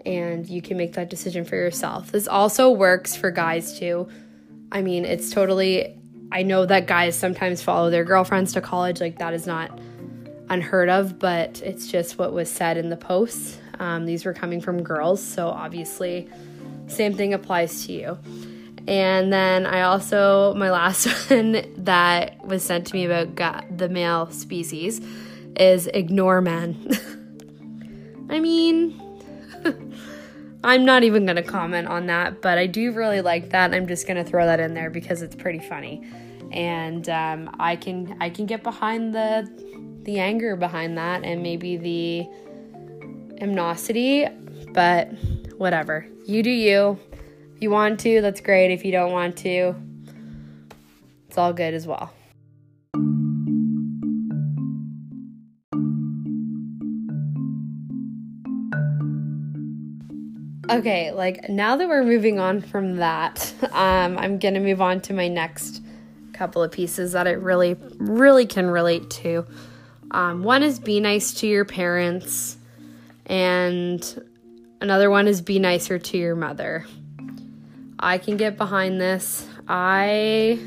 and 0.05 0.47
you 0.47 0.61
can 0.61 0.77
make 0.77 0.93
that 0.93 1.09
decision 1.09 1.45
for 1.45 1.55
yourself. 1.55 2.11
This 2.11 2.27
also 2.27 2.71
works 2.71 3.15
for 3.15 3.29
guys 3.29 3.77
too. 3.77 4.07
I 4.71 4.81
mean, 4.81 5.03
it's 5.05 5.31
totally 5.31 5.97
I 6.31 6.43
know 6.43 6.65
that 6.65 6.87
guys 6.87 7.17
sometimes 7.17 7.61
follow 7.61 7.89
their 7.89 8.05
girlfriends 8.05 8.53
to 8.53 8.61
college. 8.61 9.01
Like, 9.01 9.19
that 9.19 9.33
is 9.33 9.45
not 9.45 9.77
unheard 10.51 10.89
of, 10.89 11.17
but 11.17 11.61
it's 11.61 11.87
just 11.87 12.19
what 12.19 12.33
was 12.33 12.49
said 12.49 12.77
in 12.77 12.89
the 12.89 12.97
posts. 12.97 13.57
Um, 13.79 14.05
these 14.05 14.25
were 14.25 14.33
coming 14.33 14.59
from 14.59 14.83
girls, 14.83 15.23
so 15.23 15.47
obviously, 15.47 16.27
same 16.87 17.13
thing 17.15 17.33
applies 17.33 17.85
to 17.85 17.93
you. 17.93 18.17
And 18.87 19.31
then 19.31 19.65
I 19.65 19.81
also, 19.81 20.53
my 20.55 20.69
last 20.79 21.07
one 21.29 21.63
that 21.85 22.45
was 22.45 22.63
sent 22.63 22.87
to 22.87 22.93
me 22.93 23.05
about 23.05 23.77
the 23.77 23.87
male 23.87 24.29
species 24.31 25.01
is 25.55 25.87
ignore 25.87 26.41
men. 26.41 26.75
I 28.29 28.39
mean, 28.39 29.01
I'm 30.63 30.83
not 30.83 31.03
even 31.03 31.25
going 31.25 31.37
to 31.37 31.43
comment 31.43 31.87
on 31.87 32.07
that, 32.07 32.41
but 32.41 32.57
I 32.57 32.67
do 32.67 32.91
really 32.91 33.21
like 33.21 33.49
that. 33.51 33.73
I'm 33.73 33.87
just 33.87 34.05
going 34.05 34.23
to 34.23 34.29
throw 34.29 34.45
that 34.45 34.59
in 34.59 34.73
there 34.73 34.89
because 34.89 35.21
it's 35.21 35.35
pretty 35.35 35.59
funny. 35.59 36.05
And 36.51 37.07
um, 37.07 37.55
I 37.59 37.77
can 37.77 38.17
I 38.19 38.29
can 38.29 38.45
get 38.45 38.61
behind 38.61 39.15
the 39.15 39.49
the 40.03 40.19
anger 40.19 40.55
behind 40.55 40.97
that 40.97 41.23
and 41.23 41.43
maybe 41.43 41.77
the 41.77 42.27
amnosity, 43.41 44.27
but 44.73 45.09
whatever. 45.57 46.05
You 46.25 46.43
do 46.43 46.49
you. 46.49 46.99
If 47.55 47.61
you 47.61 47.69
want 47.69 47.99
to, 48.01 48.21
that's 48.21 48.41
great. 48.41 48.71
If 48.71 48.83
you 48.83 48.91
don't 48.91 49.11
want 49.11 49.37
to, 49.37 49.75
it's 51.27 51.37
all 51.37 51.53
good 51.53 51.73
as 51.73 51.85
well. 51.85 52.13
Okay, 60.71 61.11
like 61.11 61.49
now 61.49 61.75
that 61.75 61.87
we're 61.89 62.03
moving 62.03 62.39
on 62.39 62.61
from 62.61 62.95
that, 62.95 63.53
um, 63.73 64.17
I'm 64.17 64.39
gonna 64.39 64.61
move 64.61 64.81
on 64.81 65.01
to 65.01 65.13
my 65.13 65.27
next 65.27 65.83
couple 66.33 66.63
of 66.63 66.71
pieces 66.71 67.11
that 67.11 67.27
I 67.27 67.31
really, 67.31 67.75
really 67.97 68.45
can 68.45 68.67
relate 68.69 69.09
to. 69.09 69.45
Um, 70.11 70.43
one 70.43 70.61
is 70.61 70.79
be 70.79 70.99
nice 70.99 71.33
to 71.35 71.47
your 71.47 71.65
parents, 71.65 72.57
and 73.25 74.23
another 74.81 75.09
one 75.09 75.27
is 75.27 75.41
be 75.41 75.57
nicer 75.57 75.97
to 75.97 76.17
your 76.17 76.35
mother. 76.35 76.85
I 77.97 78.17
can 78.17 78.35
get 78.35 78.57
behind 78.57 78.99
this. 78.99 79.47
I 79.67 80.59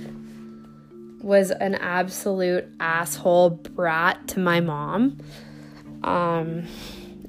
was 1.21 1.51
an 1.51 1.75
absolute 1.75 2.67
asshole 2.81 3.51
brat 3.51 4.29
to 4.29 4.41
my 4.41 4.61
mom. 4.61 5.19
Um, 6.03 6.67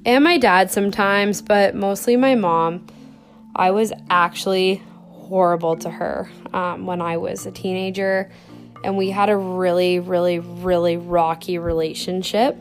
and 0.06 0.24
my 0.24 0.38
dad 0.38 0.70
sometimes, 0.72 1.42
but 1.42 1.76
mostly 1.76 2.16
my 2.16 2.36
mom. 2.36 2.88
I 3.56 3.72
was 3.72 3.92
actually 4.10 4.84
horrible 5.10 5.78
to 5.78 5.90
her 5.90 6.30
um, 6.54 6.86
when 6.86 7.02
I 7.02 7.18
was 7.18 7.46
a 7.46 7.52
teenager 7.52 8.32
and 8.86 8.98
we 8.98 9.10
had 9.10 9.30
a 9.30 9.38
really, 9.38 10.00
really, 10.00 10.40
really 10.40 10.96
rocky 10.96 11.58
relationship. 11.58 12.56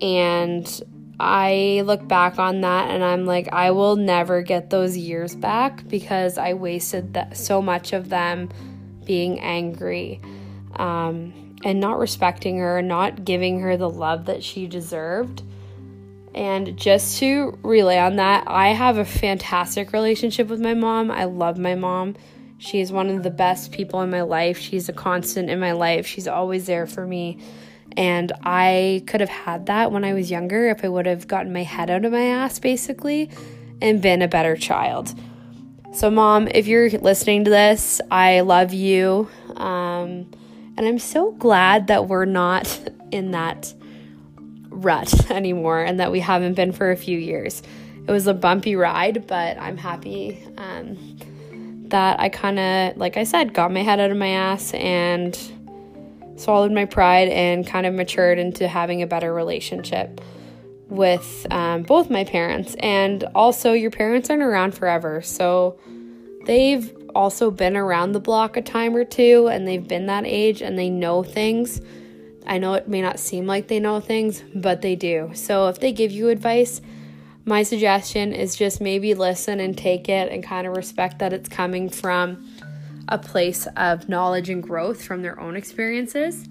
And 0.00 0.82
I 1.20 1.82
look 1.84 2.08
back 2.08 2.38
on 2.38 2.62
that 2.62 2.90
and 2.90 3.04
I'm 3.04 3.26
like, 3.26 3.52
I 3.52 3.72
will 3.72 3.96
never 3.96 4.40
get 4.40 4.70
those 4.70 4.96
years 4.96 5.36
back 5.36 5.86
because 5.86 6.38
I 6.38 6.54
wasted 6.54 7.18
so 7.34 7.60
much 7.60 7.92
of 7.92 8.08
them 8.08 8.48
being 9.04 9.38
angry 9.40 10.22
um, 10.76 11.56
and 11.62 11.78
not 11.78 11.98
respecting 11.98 12.56
her, 12.58 12.80
not 12.80 13.24
giving 13.24 13.60
her 13.60 13.76
the 13.76 13.90
love 13.90 14.24
that 14.24 14.42
she 14.42 14.66
deserved. 14.66 15.42
And 16.34 16.78
just 16.78 17.18
to 17.18 17.58
relay 17.62 17.98
on 17.98 18.16
that, 18.16 18.44
I 18.46 18.68
have 18.68 18.96
a 18.96 19.04
fantastic 19.04 19.92
relationship 19.92 20.48
with 20.48 20.60
my 20.60 20.72
mom. 20.72 21.10
I 21.10 21.24
love 21.24 21.58
my 21.58 21.74
mom. 21.74 22.16
She's 22.60 22.92
one 22.92 23.08
of 23.08 23.22
the 23.22 23.30
best 23.30 23.72
people 23.72 24.02
in 24.02 24.10
my 24.10 24.20
life. 24.20 24.58
She's 24.58 24.90
a 24.90 24.92
constant 24.92 25.48
in 25.48 25.58
my 25.58 25.72
life. 25.72 26.06
She's 26.06 26.28
always 26.28 26.66
there 26.66 26.86
for 26.86 27.06
me. 27.06 27.38
And 27.96 28.30
I 28.42 29.02
could 29.06 29.20
have 29.20 29.30
had 29.30 29.64
that 29.66 29.90
when 29.92 30.04
I 30.04 30.12
was 30.12 30.30
younger 30.30 30.68
if 30.68 30.84
I 30.84 30.88
would 30.88 31.06
have 31.06 31.26
gotten 31.26 31.54
my 31.54 31.62
head 31.62 31.88
out 31.88 32.04
of 32.04 32.12
my 32.12 32.20
ass, 32.20 32.58
basically, 32.58 33.30
and 33.80 34.02
been 34.02 34.20
a 34.20 34.28
better 34.28 34.58
child. 34.58 35.18
So, 35.94 36.10
mom, 36.10 36.48
if 36.48 36.66
you're 36.66 36.90
listening 36.90 37.44
to 37.44 37.50
this, 37.50 37.98
I 38.10 38.40
love 38.40 38.74
you. 38.74 39.30
Um, 39.56 40.30
and 40.76 40.80
I'm 40.80 40.98
so 40.98 41.32
glad 41.32 41.86
that 41.86 42.08
we're 42.08 42.26
not 42.26 42.78
in 43.10 43.30
that 43.30 43.72
rut 44.68 45.30
anymore 45.30 45.82
and 45.82 45.98
that 45.98 46.12
we 46.12 46.20
haven't 46.20 46.54
been 46.54 46.72
for 46.72 46.90
a 46.90 46.96
few 46.96 47.18
years. 47.18 47.62
It 48.06 48.12
was 48.12 48.26
a 48.26 48.34
bumpy 48.34 48.76
ride, 48.76 49.26
but 49.26 49.56
I'm 49.56 49.78
happy. 49.78 50.46
Um, 50.58 51.16
that 51.90 52.18
I 52.20 52.28
kind 52.28 52.58
of, 52.58 52.96
like 52.96 53.16
I 53.16 53.24
said, 53.24 53.52
got 53.54 53.72
my 53.72 53.82
head 53.82 54.00
out 54.00 54.10
of 54.10 54.16
my 54.16 54.28
ass 54.28 54.72
and 54.74 55.38
swallowed 56.36 56.72
my 56.72 56.86
pride 56.86 57.28
and 57.28 57.66
kind 57.66 57.86
of 57.86 57.94
matured 57.94 58.38
into 58.38 58.66
having 58.66 59.02
a 59.02 59.06
better 59.06 59.32
relationship 59.32 60.20
with 60.88 61.46
um, 61.50 61.82
both 61.82 62.10
my 62.10 62.24
parents. 62.24 62.74
And 62.80 63.24
also, 63.34 63.72
your 63.72 63.90
parents 63.90 64.30
aren't 64.30 64.42
around 64.42 64.74
forever. 64.74 65.22
So 65.22 65.78
they've 66.46 66.96
also 67.14 67.50
been 67.50 67.76
around 67.76 68.12
the 68.12 68.20
block 68.20 68.56
a 68.56 68.62
time 68.62 68.94
or 68.96 69.04
two 69.04 69.48
and 69.48 69.66
they've 69.66 69.86
been 69.86 70.06
that 70.06 70.24
age 70.26 70.62
and 70.62 70.78
they 70.78 70.90
know 70.90 71.22
things. 71.22 71.80
I 72.46 72.58
know 72.58 72.74
it 72.74 72.88
may 72.88 73.02
not 73.02 73.18
seem 73.18 73.46
like 73.46 73.68
they 73.68 73.80
know 73.80 74.00
things, 74.00 74.42
but 74.54 74.82
they 74.82 74.96
do. 74.96 75.30
So 75.34 75.68
if 75.68 75.80
they 75.80 75.92
give 75.92 76.10
you 76.10 76.28
advice, 76.28 76.80
my 77.50 77.64
suggestion 77.64 78.32
is 78.32 78.54
just 78.54 78.80
maybe 78.80 79.12
listen 79.12 79.58
and 79.58 79.76
take 79.76 80.08
it 80.08 80.30
and 80.30 80.40
kind 80.40 80.68
of 80.68 80.76
respect 80.76 81.18
that 81.18 81.32
it's 81.32 81.48
coming 81.48 81.88
from 81.88 82.48
a 83.08 83.18
place 83.18 83.66
of 83.76 84.08
knowledge 84.08 84.48
and 84.48 84.62
growth 84.62 85.02
from 85.02 85.20
their 85.20 85.38
own 85.40 85.56
experiences 85.56 86.48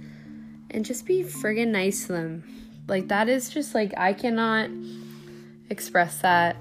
and 0.72 0.84
just 0.84 1.06
be 1.06 1.24
friggin' 1.24 1.70
nice 1.70 2.06
to 2.06 2.12
them. 2.12 2.44
Like, 2.90 3.08
that 3.08 3.30
is 3.30 3.50
just 3.50 3.74
like, 3.74 3.94
I 3.96 4.12
cannot 4.12 4.70
express 5.70 6.18
that 6.18 6.58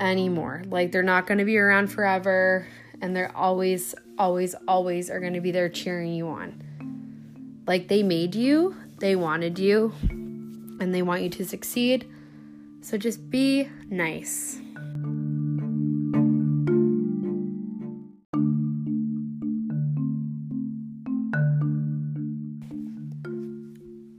anymore. 0.00 0.64
Like, 0.66 0.90
they're 0.90 1.04
not 1.04 1.28
to 1.38 1.44
be 1.44 1.56
around 1.56 1.92
forever 1.92 2.66
and 3.00 3.14
they're 3.14 3.34
always, 3.36 3.94
always, 4.18 4.56
always 4.66 5.10
are 5.10 5.20
to 5.34 5.40
be 5.40 5.52
there 5.52 5.68
cheering 5.68 6.12
you 6.12 6.26
on. 6.26 7.62
Like, 7.68 7.86
they 7.86 8.02
made 8.02 8.34
you, 8.34 8.74
they 8.98 9.14
wanted 9.14 9.60
you, 9.60 9.92
and 10.10 10.92
they 10.92 11.02
want 11.02 11.22
you 11.22 11.28
to 11.28 11.44
succeed 11.44 12.11
so 12.82 12.98
just 12.98 13.30
be 13.30 13.68
nice. 13.88 14.60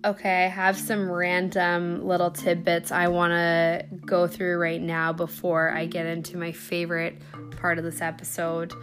Okay, 0.06 0.46
I 0.46 0.50
have 0.50 0.78
some 0.78 1.10
random 1.10 2.06
little 2.06 2.30
tidbits 2.30 2.92
I 2.92 3.08
want 3.08 3.32
to 3.32 3.86
go 4.06 4.28
through 4.28 4.58
right 4.58 4.82
now 4.82 5.14
before 5.14 5.72
I 5.72 5.86
get 5.86 6.06
into 6.06 6.38
my 6.38 6.52
favorite 6.52 7.22
part 7.52 7.78
of 7.78 7.86
this 7.86 8.02
episode. 8.02 8.74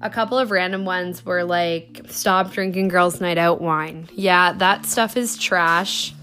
A 0.00 0.08
couple 0.08 0.38
of 0.38 0.50
random 0.50 0.86
ones 0.86 1.26
were 1.26 1.44
like, 1.44 2.00
stop 2.08 2.52
drinking 2.52 2.88
girls' 2.88 3.20
night 3.20 3.36
out 3.36 3.60
wine. 3.60 4.08
Yeah, 4.14 4.54
that 4.54 4.86
stuff 4.86 5.16
is 5.16 5.36
trash. 5.36 6.14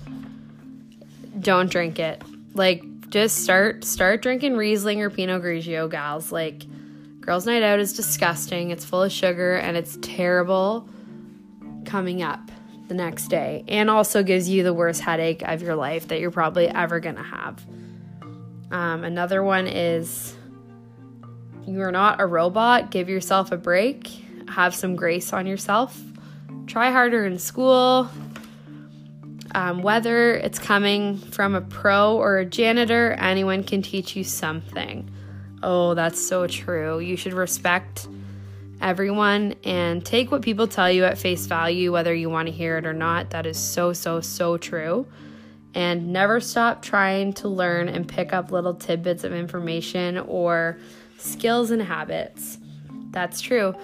Don't 1.40 1.70
drink 1.70 2.00
it. 2.00 2.22
Like, 2.56 2.84
just 3.10 3.44
start 3.44 3.84
start 3.84 4.22
drinking 4.22 4.56
Riesling 4.56 5.02
or 5.02 5.10
Pinot 5.10 5.42
Grigio, 5.42 5.90
gals. 5.90 6.32
Like, 6.32 6.64
girls' 7.22 7.46
night 7.46 7.64
out 7.64 7.80
is 7.80 7.94
disgusting. 7.94 8.72
It's 8.72 8.86
full 8.86 9.04
of 9.04 9.12
sugar 9.12 9.56
and 9.56 9.76
it's 9.76 9.98
terrible 10.02 10.88
coming 11.86 12.22
up 12.22 12.52
the 12.88 12.94
next 12.96 13.28
day, 13.28 13.64
and 13.68 13.90
also 13.90 14.24
gives 14.24 14.50
you 14.50 14.64
the 14.64 14.74
worst 14.74 15.02
headache 15.02 15.44
of 15.44 15.62
your 15.62 15.76
life 15.76 16.08
that 16.08 16.20
you're 16.20 16.32
probably 16.32 16.68
ever 16.68 17.00
gonna 17.00 17.24
have. 17.24 17.64
Um, 18.72 19.04
another 19.04 19.44
one 19.44 19.68
is 19.68 20.36
you 21.68 21.82
are 21.82 21.92
not 21.92 22.20
a 22.20 22.26
robot. 22.26 22.90
Give 22.90 23.10
yourself 23.10 23.52
a 23.52 23.58
break. 23.58 24.08
Have 24.50 24.74
some 24.74 24.96
grace 24.96 25.34
on 25.34 25.46
yourself. 25.46 26.00
Try 26.66 26.92
harder 26.92 27.26
in 27.26 27.38
school 27.38 28.10
um, 29.56 29.82
whether 29.82 30.36
it's 30.36 30.60
coming 30.60 31.18
from 31.18 31.56
a 31.56 31.62
pro 31.62 32.16
or 32.16 32.38
a 32.38 32.46
janitor, 32.46 33.14
anyone 33.14 33.64
can 33.64 33.82
teach 33.82 34.16
you 34.16 34.24
something. 34.24 35.10
Oh, 35.64 35.94
that's 35.94 36.26
so 36.26 36.48
true. 36.48 37.00
You 37.00 37.18
should 37.18 37.34
respect 37.34 38.08
everyone 38.82 39.56
and 39.64 40.06
take 40.06 40.32
what 40.32 40.42
people 40.42 40.68
tell 40.68 40.90
you 40.92 41.04
at 41.04 41.18
face 41.18 41.46
value, 41.48 41.92
whether 41.92 42.14
you 42.14 42.30
want 42.30 42.48
to 42.48 42.54
hear 42.54 42.78
it 42.78 42.86
or 42.86 42.94
not. 42.94 43.32
That 43.32 43.46
is 43.46 43.58
so, 43.58 43.94
so, 43.94 44.22
so 44.22 44.58
true. 44.58 45.06
And 45.76 46.14
never 46.14 46.40
stop 46.40 46.82
trying 46.82 47.34
to 47.34 47.48
learn 47.48 47.90
and 47.90 48.08
pick 48.08 48.34
up 48.34 48.52
little 48.52 48.74
tidbits 48.74 49.24
of 49.24 49.34
information 49.34 50.18
or 50.18 50.80
skills 51.18 51.72
and 51.72 51.82
habits. 51.82 52.58
That's 53.12 53.42
true. 53.42 53.76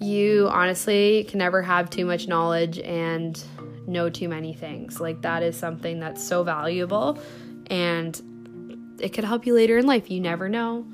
You 0.00 0.48
honestly 0.50 1.24
can 1.24 1.38
never 1.38 1.62
have 1.62 1.90
too 1.90 2.04
much 2.04 2.28
knowledge 2.28 2.78
and 2.80 3.42
know 3.86 4.08
too 4.10 4.28
many 4.28 4.52
things. 4.54 5.00
Like 5.00 5.22
that 5.22 5.42
is 5.42 5.56
something 5.56 6.00
that's 6.00 6.22
so 6.22 6.42
valuable 6.42 7.18
and 7.68 8.20
it 9.00 9.12
could 9.12 9.24
help 9.24 9.46
you 9.46 9.54
later 9.54 9.78
in 9.78 9.86
life. 9.86 10.10
You 10.10 10.20
never 10.20 10.48
know. 10.48 10.86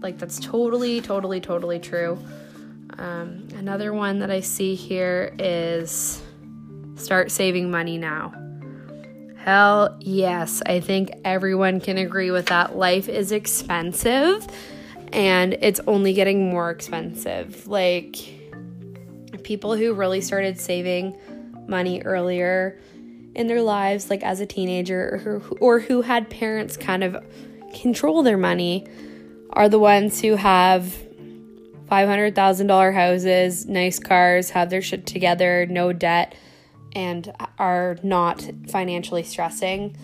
Like 0.00 0.18
that's 0.18 0.38
totally, 0.40 1.00
totally, 1.00 1.40
totally 1.40 1.78
true. 1.78 2.18
Um, 2.98 3.48
another 3.56 3.92
one 3.92 4.20
that 4.20 4.30
I 4.30 4.40
see 4.40 4.74
here 4.74 5.34
is 5.38 6.22
start 6.96 7.30
saving 7.30 7.70
money 7.70 7.98
now. 7.98 8.32
Hell 9.38 9.96
yes, 10.00 10.62
I 10.64 10.80
think 10.80 11.10
everyone 11.24 11.80
can 11.80 11.98
agree 11.98 12.30
with 12.30 12.46
that. 12.46 12.76
Life 12.76 13.08
is 13.08 13.30
expensive 13.30 14.46
and 15.12 15.54
it's 15.60 15.80
only 15.86 16.12
getting 16.14 16.48
more 16.50 16.70
expensive. 16.70 17.66
Like, 17.68 18.16
people 19.44 19.76
who 19.76 19.92
really 19.92 20.20
started 20.20 20.58
saving 20.58 21.16
money 21.66 22.02
earlier 22.02 22.78
in 23.34 23.46
their 23.46 23.62
lives, 23.62 24.10
like 24.10 24.22
as 24.22 24.40
a 24.40 24.46
teenager, 24.46 25.20
or 25.24 25.38
who, 25.38 25.56
or 25.56 25.80
who 25.80 26.02
had 26.02 26.30
parents 26.30 26.76
kind 26.76 27.02
of 27.02 27.16
control 27.74 28.22
their 28.22 28.38
money, 28.38 28.86
are 29.50 29.68
the 29.68 29.78
ones 29.78 30.20
who 30.20 30.36
have 30.36 30.94
$500,000 31.90 32.94
houses, 32.94 33.66
nice 33.66 33.98
cars, 33.98 34.50
have 34.50 34.70
their 34.70 34.82
shit 34.82 35.06
together, 35.06 35.66
no 35.66 35.92
debt, 35.92 36.34
and 36.94 37.32
are 37.58 37.96
not 38.02 38.48
financially 38.68 39.22
stressing. 39.22 39.96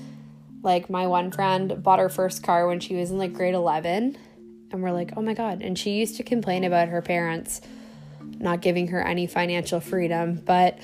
Like 0.63 0.91
my 0.91 1.07
one 1.07 1.31
friend 1.31 1.83
bought 1.83 2.01
her 2.01 2.09
first 2.09 2.43
car 2.43 2.67
when 2.67 2.81
she 2.81 2.97
was 2.97 3.11
in 3.11 3.19
like 3.19 3.33
grade 3.33 3.55
11, 3.55 4.19
and 4.73 4.83
we're 4.83 4.93
like, 4.93 5.13
oh 5.17 5.23
my 5.23 5.35
God. 5.35 5.63
And 5.63 5.79
she 5.79 5.93
used 5.93 6.17
to 6.17 6.23
complain 6.23 6.65
about 6.65 6.89
her 6.89 7.01
parents 7.01 7.61
not 8.39 8.61
giving 8.61 8.89
her 8.89 9.03
any 9.03 9.27
financial 9.27 9.81
freedom, 9.81 10.43
but 10.45 10.79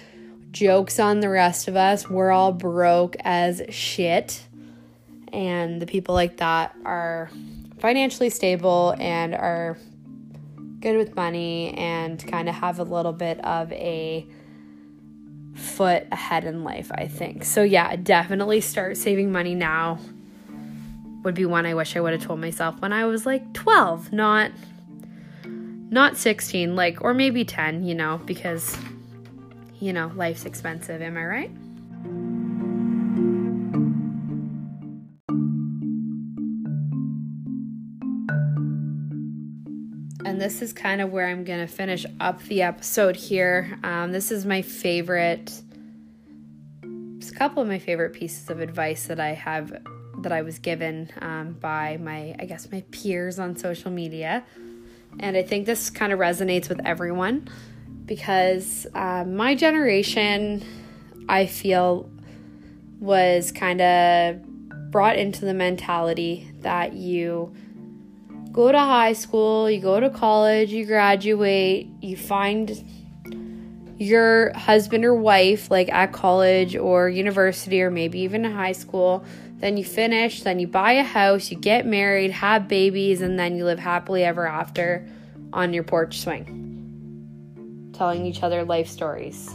jokes 0.57 0.99
on 0.99 1.21
the 1.21 1.29
rest 1.29 1.69
of 1.69 1.77
us. 1.77 2.09
We're 2.09 2.31
all 2.31 2.53
broke 2.53 3.17
as 3.21 3.63
shit. 3.69 4.43
And 5.33 5.83
the 5.83 5.87
people 5.87 6.15
like 6.15 6.39
that 6.39 6.75
are 6.85 7.31
financially 7.79 8.31
stable 8.31 8.95
and 8.99 9.35
are 9.35 9.77
good 10.81 10.97
with 10.97 11.15
money 11.15 11.75
and 11.75 12.27
kind 12.27 12.49
of 12.49 12.55
have 12.55 12.79
a 12.79 12.85
little 12.85 13.13
bit 13.13 13.45
of 13.45 13.71
a 13.73 14.27
foot 15.55 16.07
ahead 16.11 16.45
in 16.45 16.65
life, 16.65 16.91
I 16.95 17.07
think. 17.07 17.45
So, 17.45 17.63
yeah, 17.63 17.97
definitely 17.97 18.61
start 18.63 18.97
saving 18.97 19.31
money 19.31 19.55
now. 19.55 19.99
Would 21.23 21.35
be 21.35 21.45
one 21.45 21.67
I 21.67 21.75
wish 21.75 21.97
I 21.97 22.01
would 22.01 22.13
have 22.13 22.23
told 22.23 22.41
myself 22.41 22.81
when 22.81 22.93
I 22.93 23.05
was 23.05 23.27
like 23.27 23.53
12, 23.53 24.13
not 24.13 24.53
not 25.89 26.17
16, 26.17 26.77
like 26.77 27.03
or 27.03 27.15
maybe 27.15 27.45
10, 27.45 27.85
you 27.85 27.95
know, 27.95 28.21
because 28.27 28.77
you 29.81 29.93
know, 29.93 30.13
life's 30.15 30.45
expensive, 30.45 31.03
am 31.03 31.17
I 31.17 31.25
right? 31.25 31.51
and 40.37 40.43
this 40.43 40.61
is 40.61 40.75
kind 40.75 41.01
of 41.01 41.11
where 41.11 41.27
I'm 41.29 41.45
going 41.45 41.61
to 41.61 41.67
finish 41.67 42.05
up 42.21 42.43
the 42.43 42.61
episode 42.61 43.17
here. 43.17 43.79
Um, 43.83 44.13
this 44.13 44.31
is 44.31 44.45
my 44.45 44.61
favorite, 44.61 45.63
it's 47.17 47.31
a 47.31 47.35
couple 47.35 47.63
of 47.63 47.69
my 47.69 47.79
favorite 47.79 48.13
pieces 48.13 48.51
of 48.51 48.61
advice 48.61 49.07
that 49.07 49.19
I 49.19 49.29
have 49.29 49.73
that 50.19 50.33
I 50.33 50.43
was 50.43 50.59
given 50.59 51.11
um, 51.23 51.55
by 51.55 51.97
my, 51.97 52.35
I 52.39 52.45
guess, 52.45 52.71
my 52.71 52.83
peers 52.91 53.39
on 53.39 53.57
social 53.57 53.91
media. 53.91 54.45
And 55.21 55.39
I 55.39 55.43
think 55.43 55.65
this 55.65 55.89
kind 55.89 56.13
of 56.13 56.19
resonates 56.19 56.69
with 56.69 56.85
everyone 56.85 57.49
because 58.07 58.87
uh, 58.95 59.25
my 59.25 59.55
generation, 59.55 60.65
I 61.29 61.47
feel, 61.47 62.09
was 63.01 63.53
kind 63.53 63.81
of 63.83 64.91
brought 64.91 65.17
into 65.17 65.45
the 65.45 65.53
mentality 65.53 66.51
that 66.61 66.95
you 66.95 67.55
go 68.53 68.73
to 68.73 68.79
high 68.79 69.13
school, 69.13 69.71
you 69.71 69.81
go 69.81 70.01
to 70.01 70.09
college, 70.09 70.71
you 70.71 70.87
graduate, 70.87 71.89
you 72.01 72.17
find 72.17 72.83
your 73.99 74.53
husband 74.55 75.05
or 75.05 75.15
wife 75.15 75.71
like 75.71 75.91
at 75.91 76.13
college 76.13 76.77
or 76.77 77.09
university 77.09 77.83
or 77.83 77.91
maybe 77.91 78.21
even 78.21 78.45
in 78.45 78.53
high 78.53 78.73
school. 78.73 79.25
Then 79.59 79.77
you 79.77 79.85
finish, 79.85 80.43
then 80.43 80.59
you 80.59 80.67
buy 80.67 80.93
a 80.93 81.03
house, 81.03 81.51
you 81.51 81.59
get 81.59 81.87
married, 81.87 82.31
have 82.31 82.69
babies, 82.69 83.23
and 83.23 83.39
then 83.39 83.57
you 83.57 83.65
live 83.65 83.79
happily 83.79 84.23
ever 84.23 84.47
after 84.47 85.07
on 85.53 85.73
your 85.73 85.83
porch 85.83 86.19
swing, 86.21 86.66
telling 87.97 88.27
each 88.27 88.43
other 88.43 88.65
life 88.65 88.89
stories. 88.89 89.51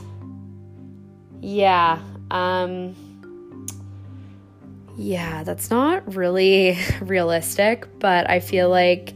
Yeah, 1.42 2.00
um, 2.30 2.96
yeah, 4.98 5.44
that's 5.44 5.70
not 5.70 6.16
really 6.16 6.78
realistic, 7.02 7.88
but 8.00 8.30
I 8.30 8.40
feel 8.40 8.70
like 8.70 9.14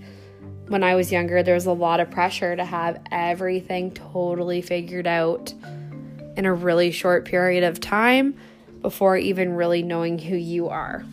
when 0.67 0.83
I 0.83 0.95
was 0.95 1.11
younger, 1.11 1.43
there 1.43 1.53
was 1.53 1.67
a 1.67 1.73
lot 1.73 1.99
of 1.99 2.09
pressure 2.09 2.55
to 2.55 2.65
have 2.65 3.01
everything 3.11 3.91
totally 3.91 4.61
figured 4.61 5.05
out 5.05 5.53
in 6.35 6.45
a 6.45 6.53
really 6.53 6.91
short 6.91 7.25
period 7.25 7.63
of 7.63 7.79
time 7.79 8.35
before 8.81 9.17
even 9.17 9.53
really 9.53 9.83
knowing 9.83 10.17
who 10.17 10.35
you 10.35 10.69
are. 10.69 11.05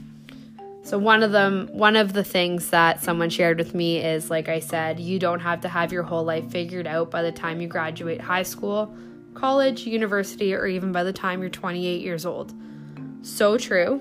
So 0.85 0.99
one 0.99 1.23
of 1.23 1.31
them 1.31 1.68
one 1.73 1.95
of 1.95 2.12
the 2.12 2.25
things 2.25 2.71
that 2.71 3.03
someone 3.03 3.31
shared 3.31 3.59
with 3.59 3.75
me 3.75 3.99
is 3.99 4.31
like 4.31 4.49
I 4.49 4.59
said, 4.59 4.99
you 4.99 5.18
don't 5.18 5.40
have 5.40 5.61
to 5.62 5.68
have 5.68 5.92
your 5.92 6.03
whole 6.03 6.25
life 6.25 6.51
figured 6.51 6.87
out 6.87 7.11
by 7.11 7.23
the 7.23 7.33
time 7.33 7.61
you 7.61 7.68
graduate 7.68 8.21
high 8.21 8.42
school, 8.42 8.95
college, 9.35 9.87
university, 9.87 10.55
or 10.55 10.66
even 10.66 10.90
by 10.90 11.05
the 11.05 11.12
time 11.12 11.40
you're 11.40 11.51
28 11.51 12.03
years 12.03 12.27
old. 12.27 12.53
So 13.23 13.57
true. 13.57 14.01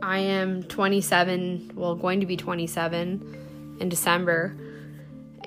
I 0.00 0.18
am 0.18 0.64
27, 0.64 1.72
well, 1.74 1.94
going 1.94 2.20
to 2.20 2.26
be 2.26 2.36
27 2.36 3.76
in 3.78 3.88
December. 3.88 4.56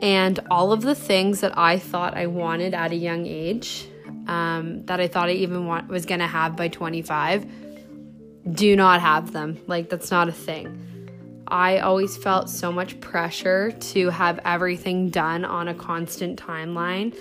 And 0.02 0.40
all 0.50 0.72
of 0.72 0.82
the 0.82 0.96
things 0.96 1.42
that 1.42 1.58
I 1.58 1.80
thought 1.80 2.16
I 2.16 2.28
wanted 2.28 2.74
at 2.74 2.92
a 2.92 2.96
young 2.96 3.26
age, 3.26 3.88
um, 4.28 4.86
that 4.86 5.00
I 5.00 5.08
thought 5.08 5.30
I 5.30 5.34
even 5.34 5.68
want, 5.68 5.90
was 5.90 6.06
going 6.06 6.20
to 6.20 6.28
have 6.28 6.56
by 6.56 6.68
25, 6.70 7.46
do 8.52 8.76
not 8.76 9.02
have 9.02 9.32
them. 9.32 9.60
Like, 9.68 9.90
that's 9.90 10.12
not 10.12 10.30
a 10.30 10.32
thing. 10.32 10.82
I 11.48 11.80
always 11.80 12.18
felt 12.18 12.50
so 12.50 12.72
much 12.72 13.00
pressure 13.02 13.72
to 13.72 14.10
have 14.10 14.40
everything 14.46 15.10
done 15.10 15.46
on 15.46 15.68
a 15.68 15.74
constant 15.74 16.40
timeline 16.40 17.16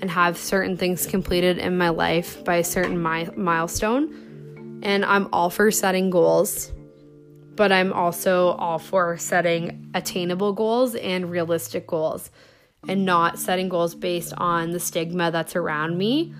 and 0.00 0.10
have 0.10 0.36
certain 0.36 0.76
things 0.76 1.06
completed 1.06 1.58
in 1.58 1.78
my 1.78 1.88
life 1.88 2.44
by 2.44 2.56
a 2.56 2.64
certain 2.64 3.02
mi- 3.02 3.30
milestone. 3.36 4.80
And 4.82 5.04
I'm 5.04 5.28
all 5.32 5.50
for 5.50 5.70
setting 5.70 6.10
goals 6.10 6.72
but 7.60 7.72
I'm 7.72 7.92
also 7.92 8.52
all 8.52 8.78
for 8.78 9.18
setting 9.18 9.90
attainable 9.92 10.54
goals 10.54 10.94
and 10.94 11.30
realistic 11.30 11.86
goals 11.86 12.30
and 12.88 13.04
not 13.04 13.38
setting 13.38 13.68
goals 13.68 13.94
based 13.94 14.32
on 14.38 14.70
the 14.70 14.80
stigma 14.80 15.30
that's 15.30 15.54
around 15.54 15.98
me. 15.98 16.32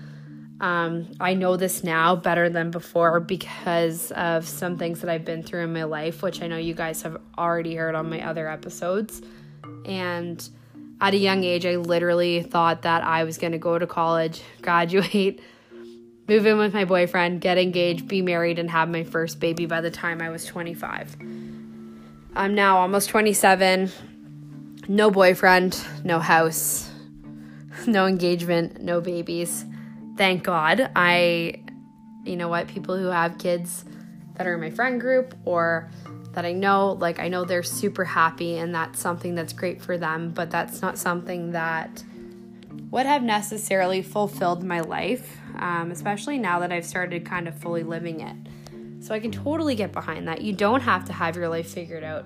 Um, 0.61 1.07
I 1.19 1.33
know 1.33 1.57
this 1.57 1.83
now 1.83 2.15
better 2.15 2.47
than 2.47 2.69
before 2.69 3.19
because 3.19 4.11
of 4.11 4.47
some 4.47 4.77
things 4.77 5.01
that 5.01 5.09
I've 5.09 5.25
been 5.25 5.41
through 5.41 5.63
in 5.63 5.73
my 5.73 5.85
life, 5.85 6.21
which 6.21 6.43
I 6.43 6.47
know 6.47 6.57
you 6.57 6.75
guys 6.75 7.01
have 7.01 7.19
already 7.35 7.75
heard 7.75 7.95
on 7.95 8.11
my 8.11 8.23
other 8.25 8.47
episodes. 8.47 9.23
And 9.85 10.47
at 11.01 11.15
a 11.15 11.17
young 11.17 11.43
age, 11.43 11.65
I 11.65 11.77
literally 11.77 12.43
thought 12.43 12.83
that 12.83 13.03
I 13.03 13.23
was 13.23 13.39
going 13.39 13.53
to 13.53 13.57
go 13.57 13.79
to 13.79 13.87
college, 13.87 14.43
graduate, 14.61 15.41
move 16.27 16.45
in 16.45 16.59
with 16.59 16.75
my 16.75 16.85
boyfriend, 16.85 17.41
get 17.41 17.57
engaged, 17.57 18.07
be 18.07 18.21
married, 18.21 18.59
and 18.59 18.69
have 18.69 18.87
my 18.87 19.03
first 19.03 19.39
baby 19.39 19.65
by 19.65 19.81
the 19.81 19.91
time 19.91 20.21
I 20.21 20.29
was 20.29 20.45
25. 20.45 21.15
I'm 22.35 22.53
now 22.53 22.77
almost 22.77 23.09
27, 23.09 23.91
no 24.87 25.09
boyfriend, 25.09 25.83
no 26.03 26.19
house, 26.19 26.87
no 27.87 28.05
engagement, 28.05 28.79
no 28.79 29.01
babies. 29.01 29.65
Thank 30.17 30.43
God. 30.43 30.91
I, 30.95 31.61
you 32.23 32.35
know 32.35 32.47
what, 32.47 32.67
people 32.67 32.97
who 32.97 33.07
have 33.07 33.37
kids 33.37 33.85
that 34.35 34.47
are 34.47 34.55
in 34.55 34.61
my 34.61 34.71
friend 34.71 34.99
group 34.99 35.35
or 35.45 35.89
that 36.33 36.45
I 36.45 36.53
know, 36.53 36.93
like, 36.93 37.19
I 37.19 37.27
know 37.27 37.43
they're 37.43 37.63
super 37.63 38.05
happy 38.05 38.57
and 38.57 38.73
that's 38.73 38.99
something 38.99 39.35
that's 39.35 39.53
great 39.53 39.81
for 39.81 39.97
them, 39.97 40.31
but 40.31 40.49
that's 40.49 40.81
not 40.81 40.97
something 40.97 41.51
that 41.51 42.03
would 42.89 43.05
have 43.05 43.23
necessarily 43.23 44.01
fulfilled 44.01 44.63
my 44.63 44.79
life 44.81 45.37
um, 45.61 45.91
especially 45.91 46.37
now 46.37 46.59
that 46.59 46.71
I've 46.71 46.85
started 46.85 47.25
kind 47.25 47.47
of 47.47 47.55
fully 47.55 47.83
living 47.83 48.21
it. 48.21 48.35
So 49.03 49.15
I 49.15 49.19
can 49.19 49.31
totally 49.31 49.75
get 49.75 49.91
behind 49.91 50.27
that. 50.27 50.41
You 50.41 50.53
don't 50.53 50.81
have 50.81 51.05
to 51.05 51.13
have 51.13 51.35
your 51.35 51.49
life 51.49 51.71
figured 51.71 52.03
out. 52.03 52.25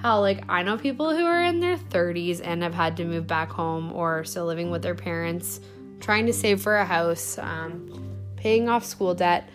Hell, 0.00 0.20
like 0.20 0.42
I 0.48 0.62
know 0.62 0.76
people 0.76 1.14
who 1.16 1.24
are 1.24 1.42
in 1.44 1.60
their 1.60 1.76
30s 1.76 2.40
and 2.42 2.62
have 2.62 2.74
had 2.74 2.96
to 2.96 3.04
move 3.04 3.26
back 3.26 3.50
home 3.50 3.92
or 3.92 4.24
still 4.24 4.46
living 4.46 4.70
with 4.70 4.82
their 4.82 4.94
parents, 4.94 5.60
trying 6.02 6.26
to 6.26 6.32
save 6.32 6.60
for 6.60 6.76
a 6.76 6.84
house, 6.84 7.38
um, 7.38 7.88
paying 8.36 8.68
off 8.68 8.84
school 8.84 9.14
debt, 9.14 9.48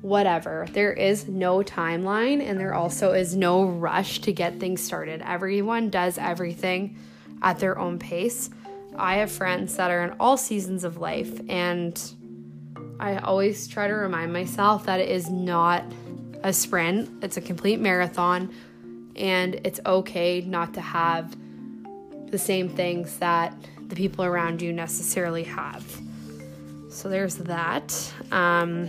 whatever. 0.00 0.66
There 0.72 0.92
is 0.92 1.28
no 1.28 1.58
timeline 1.58 2.40
and 2.40 2.58
there 2.58 2.72
also 2.72 3.12
is 3.12 3.34
no 3.34 3.64
rush 3.64 4.20
to 4.20 4.32
get 4.32 4.60
things 4.60 4.80
started. 4.80 5.22
Everyone 5.22 5.90
does 5.90 6.16
everything 6.16 6.96
at 7.42 7.58
their 7.58 7.78
own 7.78 7.98
pace. 7.98 8.48
I 8.96 9.16
have 9.16 9.30
friends 9.30 9.76
that 9.76 9.90
are 9.90 10.04
in 10.04 10.14
all 10.20 10.36
seasons 10.36 10.84
of 10.84 10.98
life 10.98 11.40
and 11.48 12.00
I 13.00 13.18
always 13.18 13.66
try 13.66 13.88
to 13.88 13.94
remind 13.94 14.32
myself 14.32 14.86
that 14.86 15.00
it 15.00 15.08
is 15.08 15.28
not 15.28 15.84
a 16.44 16.52
sprint, 16.52 17.24
it's 17.24 17.36
a 17.36 17.40
complete 17.40 17.80
marathon, 17.80 18.52
and 19.16 19.60
it's 19.64 19.80
okay 19.84 20.40
not 20.40 20.74
to 20.74 20.80
have 20.80 21.36
the 22.30 22.38
same 22.38 22.68
things 22.68 23.18
that 23.18 23.52
the 23.88 23.96
people 23.96 24.24
around 24.24 24.62
you 24.62 24.72
necessarily 24.72 25.44
have. 25.44 25.84
So 26.88 27.08
there's 27.08 27.36
that. 27.36 28.12
Um, 28.30 28.88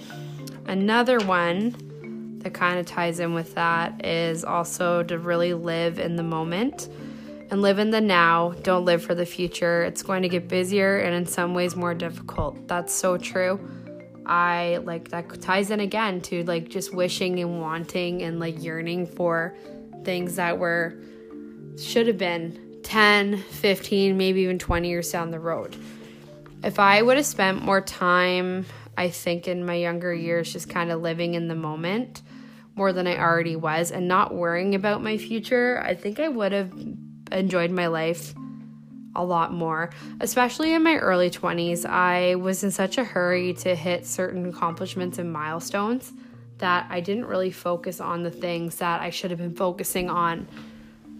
another 0.67 1.19
one 1.19 2.39
that 2.39 2.53
kind 2.53 2.79
of 2.79 2.85
ties 2.85 3.19
in 3.19 3.33
with 3.33 3.55
that 3.55 4.05
is 4.05 4.43
also 4.43 5.03
to 5.03 5.17
really 5.17 5.53
live 5.53 5.99
in 5.99 6.15
the 6.15 6.23
moment 6.23 6.87
and 7.51 7.61
live 7.61 7.79
in 7.79 7.89
the 7.89 8.01
now. 8.01 8.51
Don't 8.63 8.85
live 8.85 9.03
for 9.03 9.15
the 9.15 9.25
future. 9.25 9.83
It's 9.83 10.01
going 10.01 10.21
to 10.21 10.29
get 10.29 10.47
busier 10.47 10.99
and 10.99 11.13
in 11.13 11.25
some 11.25 11.53
ways 11.53 11.75
more 11.75 11.93
difficult. 11.93 12.67
That's 12.67 12.93
so 12.93 13.17
true. 13.17 13.59
I 14.25 14.77
like 14.83 15.09
that 15.09 15.41
ties 15.41 15.71
in 15.71 15.79
again 15.79 16.21
to 16.21 16.43
like 16.43 16.69
just 16.69 16.93
wishing 16.93 17.39
and 17.39 17.59
wanting 17.59 18.21
and 18.21 18.39
like 18.39 18.63
yearning 18.63 19.07
for 19.07 19.55
things 20.03 20.35
that 20.35 20.57
were 20.57 20.95
should 21.77 22.07
have 22.07 22.17
been 22.17 22.68
10, 22.89 23.37
15, 23.37 24.17
maybe 24.17 24.41
even 24.41 24.57
20 24.57 24.89
years 24.89 25.11
down 25.11 25.29
the 25.29 25.39
road. 25.39 25.75
If 26.63 26.79
I 26.79 27.03
would 27.03 27.17
have 27.17 27.25
spent 27.27 27.61
more 27.61 27.81
time, 27.81 28.65
I 28.97 29.09
think 29.09 29.47
in 29.47 29.63
my 29.63 29.75
younger 29.75 30.11
years 30.11 30.51
just 30.51 30.71
kind 30.71 30.91
of 30.91 30.99
living 30.99 31.35
in 31.35 31.47
the 31.47 31.53
moment 31.53 32.23
more 32.73 32.91
than 32.91 33.05
I 33.05 33.19
already 33.19 33.55
was 33.55 33.91
and 33.91 34.07
not 34.07 34.33
worrying 34.33 34.73
about 34.73 35.03
my 35.03 35.19
future, 35.19 35.79
I 35.85 35.93
think 35.93 36.19
I 36.19 36.29
would 36.29 36.51
have 36.51 36.73
enjoyed 37.31 37.69
my 37.69 37.85
life 37.85 38.33
a 39.15 39.23
lot 39.23 39.53
more, 39.53 39.91
especially 40.19 40.73
in 40.73 40.81
my 40.81 40.95
early 40.95 41.29
20s. 41.29 41.85
I 41.85 42.35
was 42.35 42.63
in 42.63 42.71
such 42.71 42.97
a 42.97 43.03
hurry 43.03 43.53
to 43.53 43.75
hit 43.75 44.07
certain 44.07 44.49
accomplishments 44.49 45.19
and 45.19 45.31
milestones 45.31 46.11
that 46.57 46.87
I 46.89 47.01
didn't 47.01 47.27
really 47.27 47.51
focus 47.51 48.01
on 48.01 48.23
the 48.23 48.31
things 48.31 48.77
that 48.77 48.99
I 48.99 49.11
should 49.11 49.29
have 49.29 49.39
been 49.39 49.55
focusing 49.55 50.09
on 50.09 50.47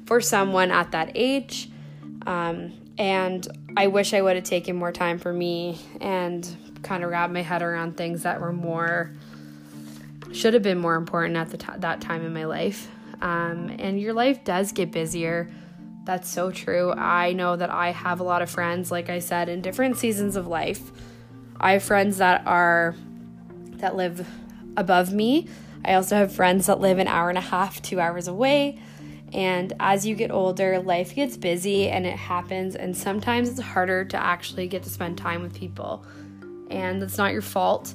for 0.10 0.20
someone 0.20 0.72
at 0.72 0.90
that 0.90 1.12
age. 1.14 1.70
Um, 2.26 2.74
and 2.98 3.48
I 3.78 3.86
wish 3.86 4.12
I 4.12 4.24
would 4.24 4.36
have 4.38 4.44
taken 4.44 4.76
more 4.76 4.92
time 4.92 5.20
for 5.20 5.32
me 5.32 5.78
and 6.02 6.50
kind 6.82 7.04
of 7.04 7.12
wrap 7.12 7.30
my 7.30 7.44
head 7.44 7.62
around 7.62 7.96
things 7.96 8.24
that 8.24 8.42
were 8.42 8.52
more, 8.52 9.14
should 10.32 10.56
have 10.56 10.64
been 10.64 10.80
more 10.80 10.96
important 10.96 11.38
at 11.38 11.52
the 11.52 11.58
t- 11.58 11.68
that 11.78 12.02
time 12.02 12.26
in 12.26 12.34
my 12.34 12.46
life. 12.46 12.90
Um, 13.22 13.70
and 13.78 14.02
your 14.02 14.14
life 14.14 14.44
does 14.44 14.72
get 14.72 14.92
busier 14.92 15.48
that's 16.06 16.28
so 16.28 16.50
true. 16.50 16.92
I 16.92 17.34
know 17.34 17.56
that 17.56 17.70
I 17.70 17.92
have 17.92 18.20
a 18.20 18.24
lot 18.24 18.42
of 18.42 18.50
friends, 18.50 18.90
like 18.90 19.12
I 19.12 19.20
said, 19.20 19.48
in 19.48 19.62
different 19.62 19.96
seasons 19.96 20.36
of 20.36 20.48
life. 20.48 20.92
I 21.60 21.74
have 21.74 21.84
friends 21.84 22.18
that 22.18 22.48
are 22.48 22.96
that 23.74 23.96
live 23.96 24.28
above 24.76 25.14
me. 25.14 25.48
I 25.86 25.94
also 25.94 26.16
have 26.16 26.34
friends 26.34 26.66
that 26.66 26.80
live 26.80 26.98
an 26.98 27.08
hour 27.08 27.30
and 27.30 27.38
a 27.38 27.42
half, 27.42 27.80
two 27.84 28.00
hours 28.00 28.28
away. 28.28 28.82
And 29.34 29.74
as 29.80 30.06
you 30.06 30.16
get 30.16 30.32
older, 30.32 30.80
life 30.80 31.16
gets 31.16 31.38
busy 31.38 31.90
and 31.90 32.06
it 32.06 32.18
happens. 32.18 32.76
And 32.76 32.96
sometimes 32.96 33.50
it's 33.50 33.60
harder 33.60 34.06
to 34.06 34.18
actually 34.18 34.68
get 34.68 34.84
to 34.84 34.90
spend 34.90 35.18
time 35.18 35.42
with 35.42 35.54
people. 35.54 36.06
And 36.70 37.02
that's 37.02 37.18
not 37.18 37.32
your 37.32 37.42
fault 37.42 37.94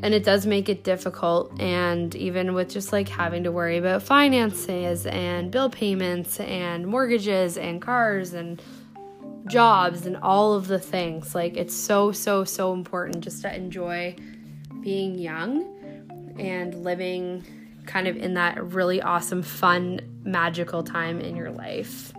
and 0.00 0.14
it 0.14 0.22
does 0.24 0.46
make 0.46 0.68
it 0.68 0.84
difficult 0.84 1.60
and 1.60 2.14
even 2.14 2.54
with 2.54 2.70
just 2.70 2.92
like 2.92 3.08
having 3.08 3.44
to 3.44 3.52
worry 3.52 3.78
about 3.78 4.02
finances 4.02 5.06
and 5.06 5.50
bill 5.50 5.68
payments 5.68 6.38
and 6.40 6.86
mortgages 6.86 7.56
and 7.56 7.82
cars 7.82 8.32
and 8.32 8.62
jobs 9.46 10.06
and 10.06 10.16
all 10.18 10.52
of 10.52 10.68
the 10.68 10.78
things 10.78 11.34
like 11.34 11.56
it's 11.56 11.74
so 11.74 12.12
so 12.12 12.44
so 12.44 12.72
important 12.72 13.22
just 13.24 13.42
to 13.42 13.54
enjoy 13.54 14.14
being 14.82 15.18
young 15.18 15.64
and 16.38 16.84
living 16.84 17.44
kind 17.88 18.06
of 18.06 18.16
in 18.16 18.34
that 18.34 18.62
really 18.72 19.02
awesome 19.02 19.42
fun 19.42 19.98
magical 20.22 20.82
time 20.84 21.20
in 21.20 21.34
your 21.34 21.50
life 21.50 22.12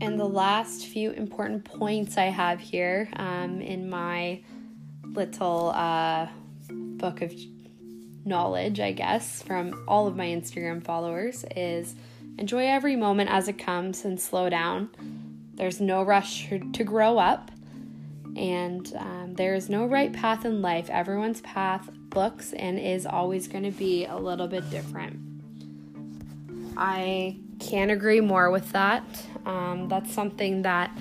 And 0.00 0.20
the 0.20 0.28
last 0.28 0.86
few 0.86 1.12
important 1.12 1.64
points 1.64 2.18
I 2.18 2.26
have 2.26 2.60
here 2.60 3.08
um, 3.16 3.60
in 3.60 3.88
my 3.88 4.42
little 5.02 5.72
uh, 5.74 6.28
book 6.68 7.22
of 7.22 7.34
knowledge, 8.24 8.80
I 8.80 8.92
guess, 8.92 9.42
from 9.42 9.84
all 9.88 10.06
of 10.06 10.14
my 10.14 10.26
Instagram 10.26 10.84
followers 10.84 11.44
is 11.56 11.94
enjoy 12.38 12.66
every 12.66 12.96
moment 12.96 13.30
as 13.30 13.48
it 13.48 13.58
comes 13.58 14.04
and 14.04 14.20
slow 14.20 14.48
down. 14.50 14.90
There's 15.54 15.80
no 15.80 16.02
rush 16.02 16.48
to 16.48 16.84
grow 16.84 17.18
up, 17.18 17.50
and 18.36 18.92
um, 18.96 19.34
there 19.34 19.54
is 19.54 19.68
no 19.68 19.86
right 19.86 20.12
path 20.12 20.44
in 20.44 20.62
life. 20.62 20.90
Everyone's 20.90 21.40
path 21.40 21.88
looks 22.14 22.52
and 22.52 22.78
is 22.78 23.06
always 23.06 23.48
going 23.48 23.64
to 23.64 23.70
be 23.70 24.04
a 24.04 24.16
little 24.16 24.48
bit 24.48 24.68
different. 24.70 25.20
I 26.76 27.38
can't 27.60 27.90
agree 27.90 28.20
more 28.20 28.50
with 28.50 28.72
that. 28.72 29.04
Um, 29.46 29.88
that's 29.88 30.12
something 30.12 30.62
that 30.62 30.96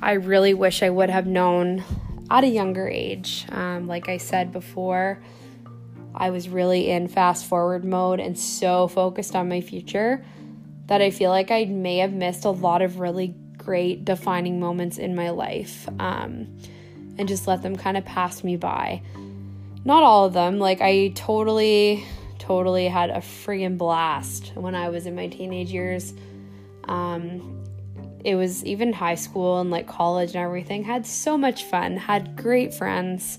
I 0.00 0.12
really 0.12 0.54
wish 0.54 0.82
I 0.82 0.90
would 0.90 1.10
have 1.10 1.26
known 1.26 1.84
at 2.30 2.44
a 2.44 2.48
younger 2.48 2.88
age. 2.88 3.46
Um, 3.50 3.86
like 3.86 4.08
I 4.08 4.18
said 4.18 4.52
before, 4.52 5.22
I 6.14 6.30
was 6.30 6.48
really 6.48 6.90
in 6.90 7.08
fast 7.08 7.46
forward 7.46 7.84
mode 7.84 8.20
and 8.20 8.38
so 8.38 8.88
focused 8.88 9.34
on 9.34 9.48
my 9.48 9.60
future 9.60 10.24
that 10.86 11.00
I 11.00 11.10
feel 11.10 11.30
like 11.30 11.50
I 11.50 11.64
may 11.64 11.98
have 11.98 12.12
missed 12.12 12.44
a 12.44 12.50
lot 12.50 12.82
of 12.82 12.98
really 13.00 13.34
great 13.56 14.04
defining 14.04 14.58
moments 14.58 14.98
in 14.98 15.14
my 15.14 15.30
life 15.30 15.88
um, 16.00 16.48
and 17.18 17.28
just 17.28 17.46
let 17.46 17.62
them 17.62 17.76
kind 17.76 17.96
of 17.96 18.04
pass 18.04 18.42
me 18.42 18.56
by. 18.56 19.02
Not 19.84 20.02
all 20.02 20.26
of 20.26 20.32
them. 20.32 20.58
Like, 20.58 20.80
I 20.80 21.08
totally, 21.14 22.04
totally 22.38 22.88
had 22.88 23.10
a 23.10 23.18
friggin' 23.18 23.78
blast 23.78 24.52
when 24.54 24.74
I 24.74 24.88
was 24.88 25.06
in 25.06 25.14
my 25.14 25.28
teenage 25.28 25.70
years 25.70 26.14
um, 26.84 27.64
it 28.24 28.34
was 28.34 28.64
even 28.64 28.92
high 28.92 29.14
school 29.14 29.60
and 29.60 29.70
like 29.70 29.86
college 29.86 30.30
and 30.30 30.44
everything. 30.44 30.84
Had 30.84 31.06
so 31.06 31.36
much 31.36 31.64
fun, 31.64 31.96
had 31.96 32.36
great 32.36 32.74
friends, 32.74 33.38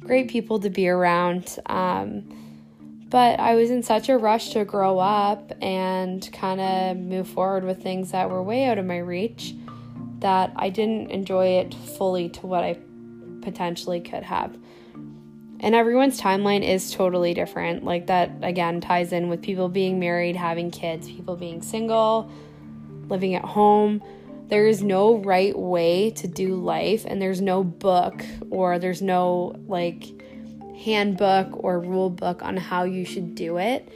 great 0.00 0.28
people 0.28 0.58
to 0.60 0.70
be 0.70 0.88
around. 0.88 1.58
Um, 1.66 2.43
but 3.10 3.38
I 3.38 3.54
was 3.54 3.70
in 3.70 3.82
such 3.82 4.08
a 4.08 4.18
rush 4.18 4.50
to 4.50 4.64
grow 4.64 4.98
up 4.98 5.52
and 5.60 6.28
kind 6.32 6.60
of 6.60 6.96
move 6.96 7.28
forward 7.28 7.64
with 7.64 7.82
things 7.82 8.12
that 8.12 8.30
were 8.30 8.42
way 8.42 8.64
out 8.64 8.78
of 8.78 8.86
my 8.86 8.98
reach 8.98 9.54
that 10.18 10.52
I 10.56 10.70
didn't 10.70 11.10
enjoy 11.10 11.58
it 11.58 11.74
fully 11.74 12.28
to 12.30 12.46
what 12.46 12.64
I 12.64 12.78
potentially 13.42 14.00
could 14.00 14.22
have. 14.22 14.56
And 15.60 15.74
everyone's 15.74 16.20
timeline 16.20 16.66
is 16.66 16.90
totally 16.92 17.34
different. 17.34 17.84
Like 17.84 18.06
that, 18.06 18.30
again, 18.42 18.80
ties 18.80 19.12
in 19.12 19.28
with 19.28 19.42
people 19.42 19.68
being 19.68 20.00
married, 20.00 20.36
having 20.36 20.70
kids, 20.70 21.08
people 21.08 21.36
being 21.36 21.62
single, 21.62 22.30
living 23.08 23.34
at 23.34 23.44
home. 23.44 24.02
There 24.48 24.66
is 24.66 24.82
no 24.82 25.16
right 25.16 25.56
way 25.58 26.10
to 26.12 26.26
do 26.26 26.56
life, 26.56 27.04
and 27.06 27.20
there's 27.20 27.40
no 27.40 27.64
book 27.64 28.24
or 28.50 28.78
there's 28.78 29.00
no 29.00 29.54
like 29.66 30.23
handbook 30.82 31.48
or 31.52 31.80
rule 31.80 32.10
book 32.10 32.42
on 32.42 32.56
how 32.56 32.84
you 32.84 33.04
should 33.04 33.34
do 33.34 33.58
it. 33.58 33.88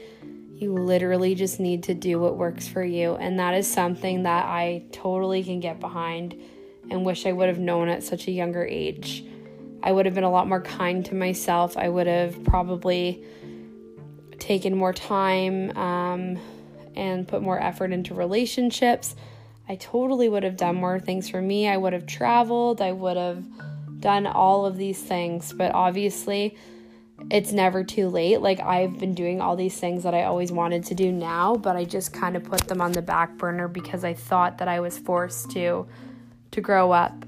You 0.55 0.73
literally 0.73 1.35
just 1.35 1.61
need 1.61 1.85
to 1.85 1.95
do 1.95 2.19
what 2.19 2.37
works 2.37 2.67
for 2.67 2.83
you. 2.83 3.15
And 3.15 3.39
that 3.39 3.55
is 3.55 3.71
something 3.71 4.25
that 4.25 4.47
I 4.47 4.85
totally 4.93 5.45
can 5.45 5.61
get 5.61 5.81
behind 5.81 6.35
and 6.91 7.05
wish 7.05 7.27
I 7.27 7.33
would 7.33 7.49
have 7.49 7.59
known 7.59 7.89
at 7.89 8.03
such 8.03 8.27
a 8.29 8.33
younger 8.33 8.65
age. 8.65 9.25
I 9.83 9.93
would 9.93 10.07
have 10.07 10.15
been 10.15 10.25
a 10.25 10.31
lot 10.31 10.49
more 10.49 10.61
kind 10.61 11.05
to 11.07 11.15
myself. 11.15 11.77
I 11.77 11.89
would 11.89 12.07
have 12.07 12.43
probably 12.45 13.25
taken 14.39 14.77
more 14.77 14.93
time. 14.93 15.77
Um, 15.77 16.39
and 16.99 17.27
put 17.27 17.41
more 17.41 17.59
effort 17.63 17.93
into 17.93 18.13
relationships. 18.13 19.15
I 19.69 19.77
totally 19.77 20.29
would 20.29 20.43
have 20.43 20.57
done 20.57 20.77
more 20.77 20.99
things 20.99 21.31
for 21.31 21.41
me. 21.41 21.69
I 21.69 21.77
would 21.77 21.93
have 21.93 22.07
traveled. 22.07 22.83
I 22.83 22.93
would 22.93 23.17
have 23.17 23.45
done 24.01 24.27
all 24.27 24.67
of 24.67 24.77
these 24.77 25.03
things. 25.03 25.53
But 25.53 25.73
obviously, 25.75 26.57
it's 27.31 27.53
never 27.53 27.83
too 27.85 28.09
late. 28.09 28.41
Like, 28.41 28.61
I've 28.61 28.99
been 28.99 29.15
doing 29.15 29.41
all 29.41 29.57
these 29.57 29.79
things 29.79 30.05
that 30.05 30.15
I 30.15 30.25
always 30.25 30.53
wanted 30.53 30.85
to 30.87 30.95
do 30.95 31.11
now, 31.11 31.57
but 31.57 31.77
I 31.77 31.85
just 31.85 32.13
kind 32.13 32.37
of 32.37 32.45
put 32.45 32.69
them 32.69 32.81
on 32.81 32.93
the 32.93 33.03
back 33.03 33.37
burner 33.37 33.69
because 33.69 34.05
I 34.05 34.15
thought 34.15 34.59
that 34.59 34.69
I 34.69 34.81
was 34.81 34.99
forced 34.99 35.51
to 35.53 35.87
to 36.51 36.61
grow 36.61 36.93
up. 36.93 37.25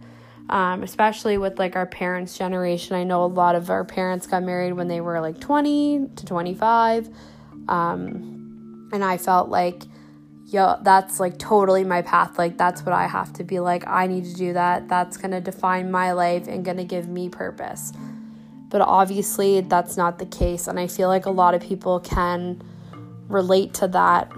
Um, 0.48 0.82
especially 0.82 1.38
with 1.38 1.60
like 1.60 1.76
our 1.76 1.86
parents' 1.86 2.36
generation. 2.36 2.96
I 2.96 3.04
know 3.04 3.24
a 3.24 3.26
lot 3.26 3.54
of 3.54 3.70
our 3.70 3.84
parents 3.84 4.26
got 4.26 4.42
married 4.42 4.72
when 4.72 4.88
they 4.88 5.00
were 5.00 5.20
like 5.20 5.38
20 5.38 6.08
to 6.16 6.26
25. 6.26 7.08
Um, 7.68 8.88
and 8.92 9.04
I 9.04 9.16
felt 9.16 9.48
like, 9.48 9.84
yo, 10.50 10.76
that's 10.82 11.20
like 11.20 11.38
totally 11.38 11.84
my 11.84 12.02
path. 12.02 12.36
Like, 12.38 12.58
that's 12.58 12.84
what 12.84 12.92
I 12.92 13.06
have 13.06 13.32
to 13.34 13.44
be 13.44 13.60
like. 13.60 13.86
I 13.86 14.06
need 14.06 14.24
to 14.24 14.34
do 14.34 14.52
that. 14.52 14.88
That's 14.88 15.16
going 15.16 15.30
to 15.30 15.40
define 15.40 15.90
my 15.90 16.12
life 16.12 16.48
and 16.48 16.64
going 16.64 16.76
to 16.76 16.84
give 16.84 17.08
me 17.08 17.28
purpose. 17.28 17.92
But 18.68 18.80
obviously, 18.80 19.60
that's 19.60 19.96
not 19.96 20.18
the 20.18 20.26
case. 20.26 20.66
And 20.66 20.78
I 20.78 20.88
feel 20.88 21.08
like 21.08 21.26
a 21.26 21.30
lot 21.30 21.54
of 21.54 21.62
people 21.62 22.00
can 22.00 22.62
relate 23.28 23.74
to 23.74 23.88
that 23.88 24.30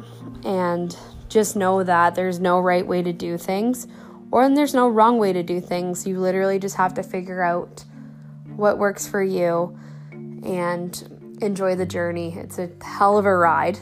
and 0.44 0.96
just 1.28 1.56
know 1.56 1.82
that 1.82 2.14
there's 2.14 2.38
no 2.38 2.60
right 2.60 2.86
way 2.86 3.02
to 3.02 3.12
do 3.12 3.38
things 3.38 3.86
or 4.30 4.48
there's 4.50 4.74
no 4.74 4.88
wrong 4.88 5.18
way 5.18 5.32
to 5.32 5.42
do 5.42 5.60
things. 5.60 6.06
You 6.06 6.18
literally 6.18 6.58
just 6.58 6.76
have 6.76 6.94
to 6.94 7.02
figure 7.02 7.42
out 7.42 7.84
what 8.56 8.78
works 8.78 9.06
for 9.06 9.22
you 9.22 9.78
and 10.10 11.38
enjoy 11.40 11.74
the 11.74 11.86
journey. 11.86 12.34
It's 12.36 12.58
a 12.58 12.70
hell 12.82 13.18
of 13.18 13.24
a 13.24 13.34
ride. 13.34 13.78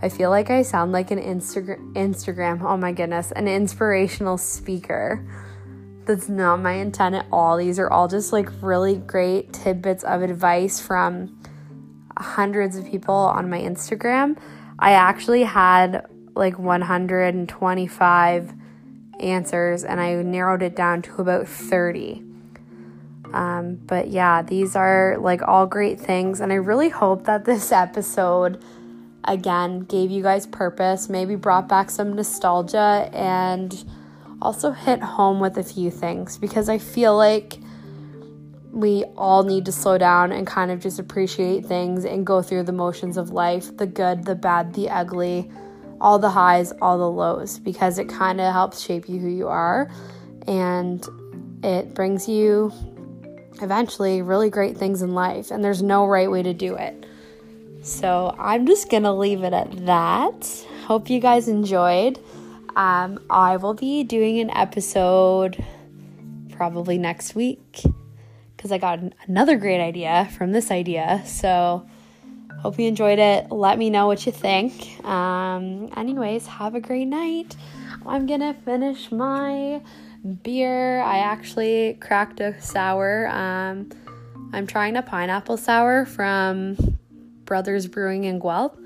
I 0.00 0.08
feel 0.08 0.30
like 0.30 0.48
I 0.48 0.62
sound 0.62 0.92
like 0.92 1.10
an 1.10 1.18
Instagram 1.18 1.92
Instagram, 1.94 2.62
oh 2.62 2.76
my 2.76 2.92
goodness, 2.92 3.32
an 3.32 3.48
inspirational 3.48 4.38
speaker. 4.38 5.26
That's 6.04 6.28
not 6.28 6.60
my 6.60 6.72
intent 6.72 7.16
at 7.16 7.26
all. 7.32 7.58
These 7.58 7.78
are 7.78 7.90
all 7.90 8.08
just 8.08 8.32
like 8.32 8.48
really 8.62 8.96
great 8.96 9.52
tidbits 9.52 10.04
of 10.04 10.22
advice 10.22 10.80
from 10.80 11.38
hundreds 12.16 12.76
of 12.76 12.86
people 12.86 13.14
on 13.14 13.50
my 13.50 13.60
Instagram. 13.60 14.38
I 14.78 14.92
actually 14.92 15.42
had 15.42 16.06
like 16.34 16.58
125 16.58 18.52
answers 19.20 19.84
and 19.84 20.00
I 20.00 20.14
narrowed 20.22 20.62
it 20.62 20.76
down 20.76 21.02
to 21.02 21.16
about 21.16 21.48
30. 21.48 22.22
Um, 23.32 23.80
but 23.86 24.08
yeah, 24.08 24.42
these 24.42 24.76
are 24.76 25.16
like 25.18 25.42
all 25.42 25.66
great 25.66 26.00
things, 26.00 26.40
and 26.40 26.50
I 26.50 26.56
really 26.56 26.88
hope 26.88 27.24
that 27.24 27.44
this 27.44 27.72
episode 27.72 28.62
again 29.28 29.80
gave 29.80 30.10
you 30.10 30.22
guys 30.22 30.46
purpose, 30.46 31.08
maybe 31.08 31.36
brought 31.36 31.68
back 31.68 31.90
some 31.90 32.14
nostalgia, 32.14 33.10
and 33.12 33.84
also 34.40 34.70
hit 34.70 35.00
home 35.00 35.40
with 35.40 35.56
a 35.58 35.62
few 35.62 35.90
things 35.90 36.38
because 36.38 36.68
I 36.68 36.78
feel 36.78 37.16
like 37.16 37.58
we 38.72 39.04
all 39.16 39.42
need 39.42 39.64
to 39.64 39.72
slow 39.72 39.98
down 39.98 40.30
and 40.30 40.46
kind 40.46 40.70
of 40.70 40.80
just 40.80 40.98
appreciate 40.98 41.64
things 41.64 42.04
and 42.04 42.26
go 42.26 42.42
through 42.42 42.64
the 42.64 42.72
motions 42.72 43.16
of 43.16 43.30
life 43.30 43.76
the 43.76 43.86
good, 43.86 44.24
the 44.24 44.34
bad, 44.34 44.74
the 44.74 44.88
ugly, 44.90 45.50
all 46.00 46.18
the 46.18 46.30
highs, 46.30 46.72
all 46.80 46.98
the 46.98 47.10
lows 47.10 47.58
because 47.58 47.98
it 47.98 48.08
kind 48.08 48.40
of 48.40 48.52
helps 48.52 48.80
shape 48.80 49.08
you 49.08 49.18
who 49.18 49.28
you 49.28 49.48
are 49.48 49.90
and 50.46 51.06
it 51.62 51.94
brings 51.94 52.28
you 52.28 52.72
eventually 53.62 54.22
really 54.22 54.50
great 54.50 54.76
things 54.76 55.02
in 55.02 55.14
life, 55.14 55.50
and 55.50 55.64
there's 55.64 55.82
no 55.82 56.06
right 56.06 56.30
way 56.30 56.42
to 56.42 56.54
do 56.54 56.74
it. 56.74 57.06
So 57.88 58.34
I'm 58.38 58.66
just 58.66 58.90
gonna 58.90 59.14
leave 59.14 59.42
it 59.42 59.54
at 59.54 59.86
that. 59.86 60.66
Hope 60.84 61.08
you 61.08 61.20
guys 61.20 61.48
enjoyed. 61.48 62.20
Um, 62.76 63.24
I 63.30 63.56
will 63.56 63.74
be 63.74 64.04
doing 64.04 64.40
an 64.40 64.50
episode 64.50 65.64
probably 66.52 66.98
next 66.98 67.34
week 67.34 67.82
because 68.56 68.72
I 68.72 68.78
got 68.78 69.00
another 69.26 69.56
great 69.56 69.80
idea 69.80 70.28
from 70.36 70.52
this 70.52 70.70
idea. 70.70 71.22
So 71.24 71.88
hope 72.60 72.78
you 72.78 72.86
enjoyed 72.86 73.18
it. 73.18 73.50
Let 73.50 73.78
me 73.78 73.88
know 73.88 74.06
what 74.06 74.26
you 74.26 74.32
think. 74.32 75.02
Um, 75.04 75.90
anyways, 75.96 76.46
have 76.46 76.74
a 76.74 76.80
great 76.80 77.06
night. 77.06 77.56
I'm 78.06 78.26
gonna 78.26 78.52
finish 78.52 79.10
my 79.10 79.80
beer. 80.42 81.00
I 81.00 81.18
actually 81.18 81.94
cracked 82.00 82.40
a 82.40 82.60
sour. 82.60 83.28
Um, 83.28 83.88
I'm 84.52 84.66
trying 84.66 84.96
a 84.96 85.02
pineapple 85.02 85.56
sour 85.56 86.04
from 86.04 86.76
Brothers 87.48 87.86
Brewing 87.86 88.24
in 88.24 88.38
Guelph, 88.38 88.76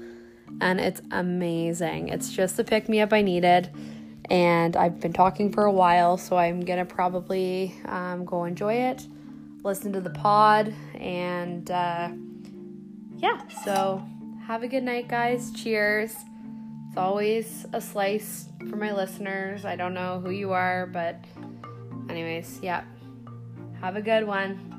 and 0.60 0.78
it's 0.78 1.02
amazing. 1.10 2.10
It's 2.10 2.30
just 2.30 2.56
the 2.56 2.62
pick 2.62 2.88
me 2.88 3.00
up 3.00 3.12
I 3.12 3.20
needed, 3.20 3.70
and 4.30 4.76
I've 4.76 5.00
been 5.00 5.12
talking 5.12 5.52
for 5.52 5.64
a 5.64 5.72
while, 5.72 6.16
so 6.16 6.36
I'm 6.36 6.60
gonna 6.60 6.84
probably 6.84 7.74
um, 7.86 8.24
go 8.24 8.44
enjoy 8.44 8.74
it, 8.74 9.04
listen 9.64 9.92
to 9.94 10.00
the 10.00 10.10
pod, 10.10 10.72
and 10.94 11.68
uh, 11.72 12.10
yeah. 13.16 13.42
So 13.64 14.00
have 14.46 14.62
a 14.62 14.68
good 14.68 14.84
night, 14.84 15.08
guys. 15.08 15.50
Cheers. 15.50 16.14
It's 16.88 16.96
always 16.96 17.66
a 17.72 17.80
slice 17.80 18.48
for 18.70 18.76
my 18.76 18.92
listeners. 18.92 19.64
I 19.64 19.74
don't 19.74 19.94
know 19.94 20.20
who 20.20 20.30
you 20.30 20.52
are, 20.52 20.86
but, 20.86 21.24
anyways, 22.08 22.60
yeah. 22.62 22.84
Have 23.80 23.96
a 23.96 24.02
good 24.02 24.24
one. 24.24 24.71